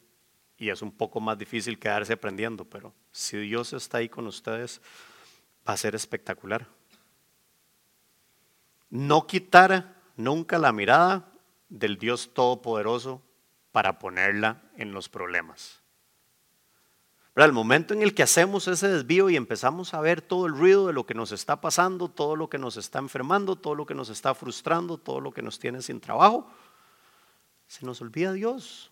Y 0.58 0.68
es 0.68 0.82
un 0.82 0.92
poco 0.92 1.20
más 1.20 1.38
difícil 1.38 1.78
quedarse 1.78 2.12
aprendiendo, 2.12 2.64
pero 2.64 2.92
si 3.12 3.38
Dios 3.38 3.72
está 3.72 3.98
ahí 3.98 4.08
con 4.10 4.26
ustedes, 4.26 4.82
va 5.66 5.72
a 5.72 5.76
ser 5.76 5.94
espectacular. 5.94 6.66
No 8.90 9.26
quitar 9.26 9.94
nunca 10.16 10.58
la 10.58 10.72
mirada 10.72 11.32
del 11.70 11.96
Dios 11.96 12.34
Todopoderoso 12.34 13.22
para 13.72 13.98
ponerla 13.98 14.60
en 14.76 14.92
los 14.92 15.08
problemas. 15.08 15.79
Pero 17.32 17.44
el 17.46 17.52
momento 17.52 17.94
en 17.94 18.02
el 18.02 18.14
que 18.14 18.24
hacemos 18.24 18.66
ese 18.66 18.88
desvío 18.88 19.30
y 19.30 19.36
empezamos 19.36 19.94
a 19.94 20.00
ver 20.00 20.20
todo 20.20 20.46
el 20.46 20.56
ruido 20.56 20.88
de 20.88 20.92
lo 20.92 21.06
que 21.06 21.14
nos 21.14 21.30
está 21.30 21.60
pasando, 21.60 22.08
todo 22.08 22.34
lo 22.34 22.50
que 22.50 22.58
nos 22.58 22.76
está 22.76 22.98
enfermando, 22.98 23.56
todo 23.56 23.74
lo 23.74 23.86
que 23.86 23.94
nos 23.94 24.08
está 24.08 24.34
frustrando, 24.34 24.98
todo 24.98 25.20
lo 25.20 25.32
que 25.32 25.42
nos 25.42 25.58
tiene 25.58 25.80
sin 25.80 26.00
trabajo, 26.00 26.50
se 27.68 27.86
nos 27.86 28.00
olvida 28.00 28.32
Dios. 28.32 28.90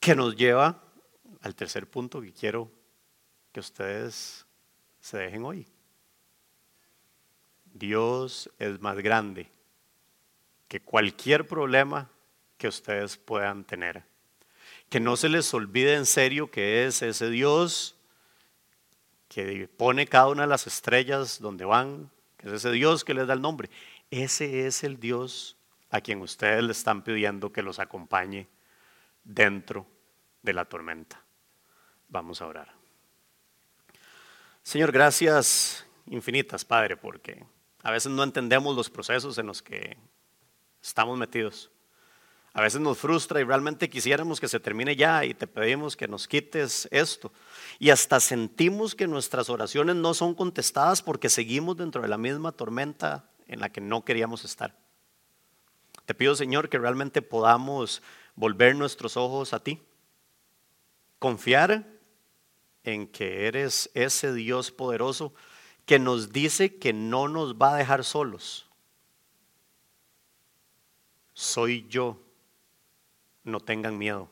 Que 0.00 0.14
nos 0.14 0.34
lleva 0.34 0.80
al 1.42 1.54
tercer 1.54 1.88
punto 1.88 2.22
que 2.22 2.32
quiero 2.32 2.70
que 3.52 3.60
ustedes 3.60 4.46
se 5.00 5.18
dejen 5.18 5.44
hoy. 5.44 5.66
Dios 7.74 8.50
es 8.58 8.80
más 8.80 8.96
grande 8.96 9.50
que 10.68 10.80
cualquier 10.80 11.46
problema 11.46 12.08
que 12.56 12.68
ustedes 12.68 13.18
puedan 13.18 13.64
tener. 13.64 14.15
Que 14.88 15.00
no 15.00 15.16
se 15.16 15.28
les 15.28 15.52
olvide 15.52 15.94
en 15.94 16.06
serio 16.06 16.50
que 16.50 16.86
es 16.86 17.02
ese 17.02 17.30
Dios 17.30 17.96
que 19.28 19.68
pone 19.68 20.06
cada 20.06 20.28
una 20.28 20.42
de 20.42 20.48
las 20.48 20.66
estrellas 20.66 21.40
donde 21.40 21.64
van, 21.64 22.10
que 22.36 22.48
es 22.48 22.54
ese 22.54 22.70
Dios 22.70 23.04
que 23.04 23.14
les 23.14 23.26
da 23.26 23.34
el 23.34 23.42
nombre. 23.42 23.68
Ese 24.10 24.66
es 24.66 24.84
el 24.84 24.98
Dios 24.98 25.56
a 25.90 26.00
quien 26.00 26.20
ustedes 26.20 26.62
le 26.62 26.72
están 26.72 27.02
pidiendo 27.02 27.52
que 27.52 27.62
los 27.62 27.78
acompañe 27.78 28.48
dentro 29.24 29.86
de 30.42 30.52
la 30.52 30.64
tormenta. 30.64 31.22
Vamos 32.08 32.40
a 32.40 32.46
orar. 32.46 32.72
Señor, 34.62 34.92
gracias 34.92 35.86
infinitas, 36.06 36.64
Padre, 36.64 36.96
porque 36.96 37.44
a 37.82 37.90
veces 37.90 38.10
no 38.12 38.22
entendemos 38.22 38.74
los 38.74 38.90
procesos 38.90 39.38
en 39.38 39.46
los 39.46 39.62
que 39.62 39.96
estamos 40.82 41.18
metidos. 41.18 41.70
A 42.56 42.62
veces 42.62 42.80
nos 42.80 42.96
frustra 42.96 43.38
y 43.38 43.44
realmente 43.44 43.90
quisiéramos 43.90 44.40
que 44.40 44.48
se 44.48 44.58
termine 44.58 44.96
ya 44.96 45.26
y 45.26 45.34
te 45.34 45.46
pedimos 45.46 45.94
que 45.94 46.08
nos 46.08 46.26
quites 46.26 46.88
esto. 46.90 47.30
Y 47.78 47.90
hasta 47.90 48.18
sentimos 48.18 48.94
que 48.94 49.06
nuestras 49.06 49.50
oraciones 49.50 49.94
no 49.96 50.14
son 50.14 50.34
contestadas 50.34 51.02
porque 51.02 51.28
seguimos 51.28 51.76
dentro 51.76 52.00
de 52.00 52.08
la 52.08 52.16
misma 52.16 52.52
tormenta 52.52 53.28
en 53.46 53.60
la 53.60 53.68
que 53.68 53.82
no 53.82 54.06
queríamos 54.06 54.46
estar. 54.46 54.74
Te 56.06 56.14
pido, 56.14 56.34
Señor, 56.34 56.70
que 56.70 56.78
realmente 56.78 57.20
podamos 57.20 58.00
volver 58.36 58.74
nuestros 58.74 59.18
ojos 59.18 59.52
a 59.52 59.60
ti, 59.60 59.82
confiar 61.18 61.86
en 62.84 63.06
que 63.06 63.48
eres 63.48 63.90
ese 63.92 64.32
Dios 64.32 64.72
poderoso 64.72 65.34
que 65.84 65.98
nos 65.98 66.32
dice 66.32 66.76
que 66.76 66.94
no 66.94 67.28
nos 67.28 67.56
va 67.56 67.74
a 67.74 67.76
dejar 67.76 68.02
solos. 68.02 68.66
Soy 71.34 71.86
yo. 71.90 72.22
No 73.46 73.60
tengan 73.60 73.96
miedo. 73.96 74.28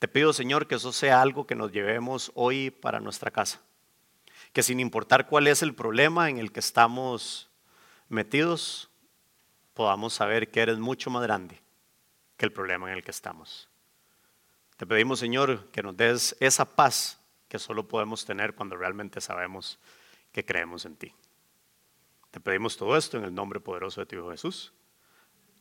Te 0.00 0.08
pido, 0.08 0.32
Señor, 0.32 0.66
que 0.66 0.74
eso 0.74 0.92
sea 0.92 1.22
algo 1.22 1.46
que 1.46 1.54
nos 1.54 1.70
llevemos 1.70 2.32
hoy 2.34 2.70
para 2.70 2.98
nuestra 2.98 3.30
casa. 3.30 3.62
Que 4.52 4.64
sin 4.64 4.80
importar 4.80 5.28
cuál 5.28 5.46
es 5.46 5.62
el 5.62 5.72
problema 5.72 6.28
en 6.28 6.38
el 6.38 6.50
que 6.50 6.58
estamos 6.58 7.48
metidos, 8.08 8.90
podamos 9.72 10.14
saber 10.14 10.50
que 10.50 10.60
eres 10.60 10.78
mucho 10.78 11.10
más 11.10 11.22
grande 11.22 11.62
que 12.36 12.44
el 12.44 12.52
problema 12.52 12.90
en 12.90 12.96
el 12.96 13.04
que 13.04 13.12
estamos. 13.12 13.68
Te 14.76 14.84
pedimos, 14.84 15.20
Señor, 15.20 15.70
que 15.70 15.84
nos 15.84 15.96
des 15.96 16.36
esa 16.40 16.64
paz 16.64 17.20
que 17.48 17.60
solo 17.60 17.86
podemos 17.86 18.24
tener 18.24 18.56
cuando 18.56 18.76
realmente 18.76 19.20
sabemos 19.20 19.78
que 20.32 20.44
creemos 20.44 20.84
en 20.86 20.96
ti. 20.96 21.14
Te 22.32 22.40
pedimos 22.40 22.76
todo 22.76 22.96
esto 22.96 23.16
en 23.16 23.22
el 23.22 23.32
nombre 23.32 23.60
poderoso 23.60 24.00
de 24.00 24.06
tu 24.06 24.16
Hijo 24.16 24.32
Jesús. 24.32 24.72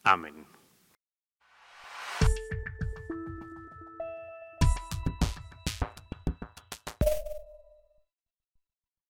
Amén. 0.04 0.63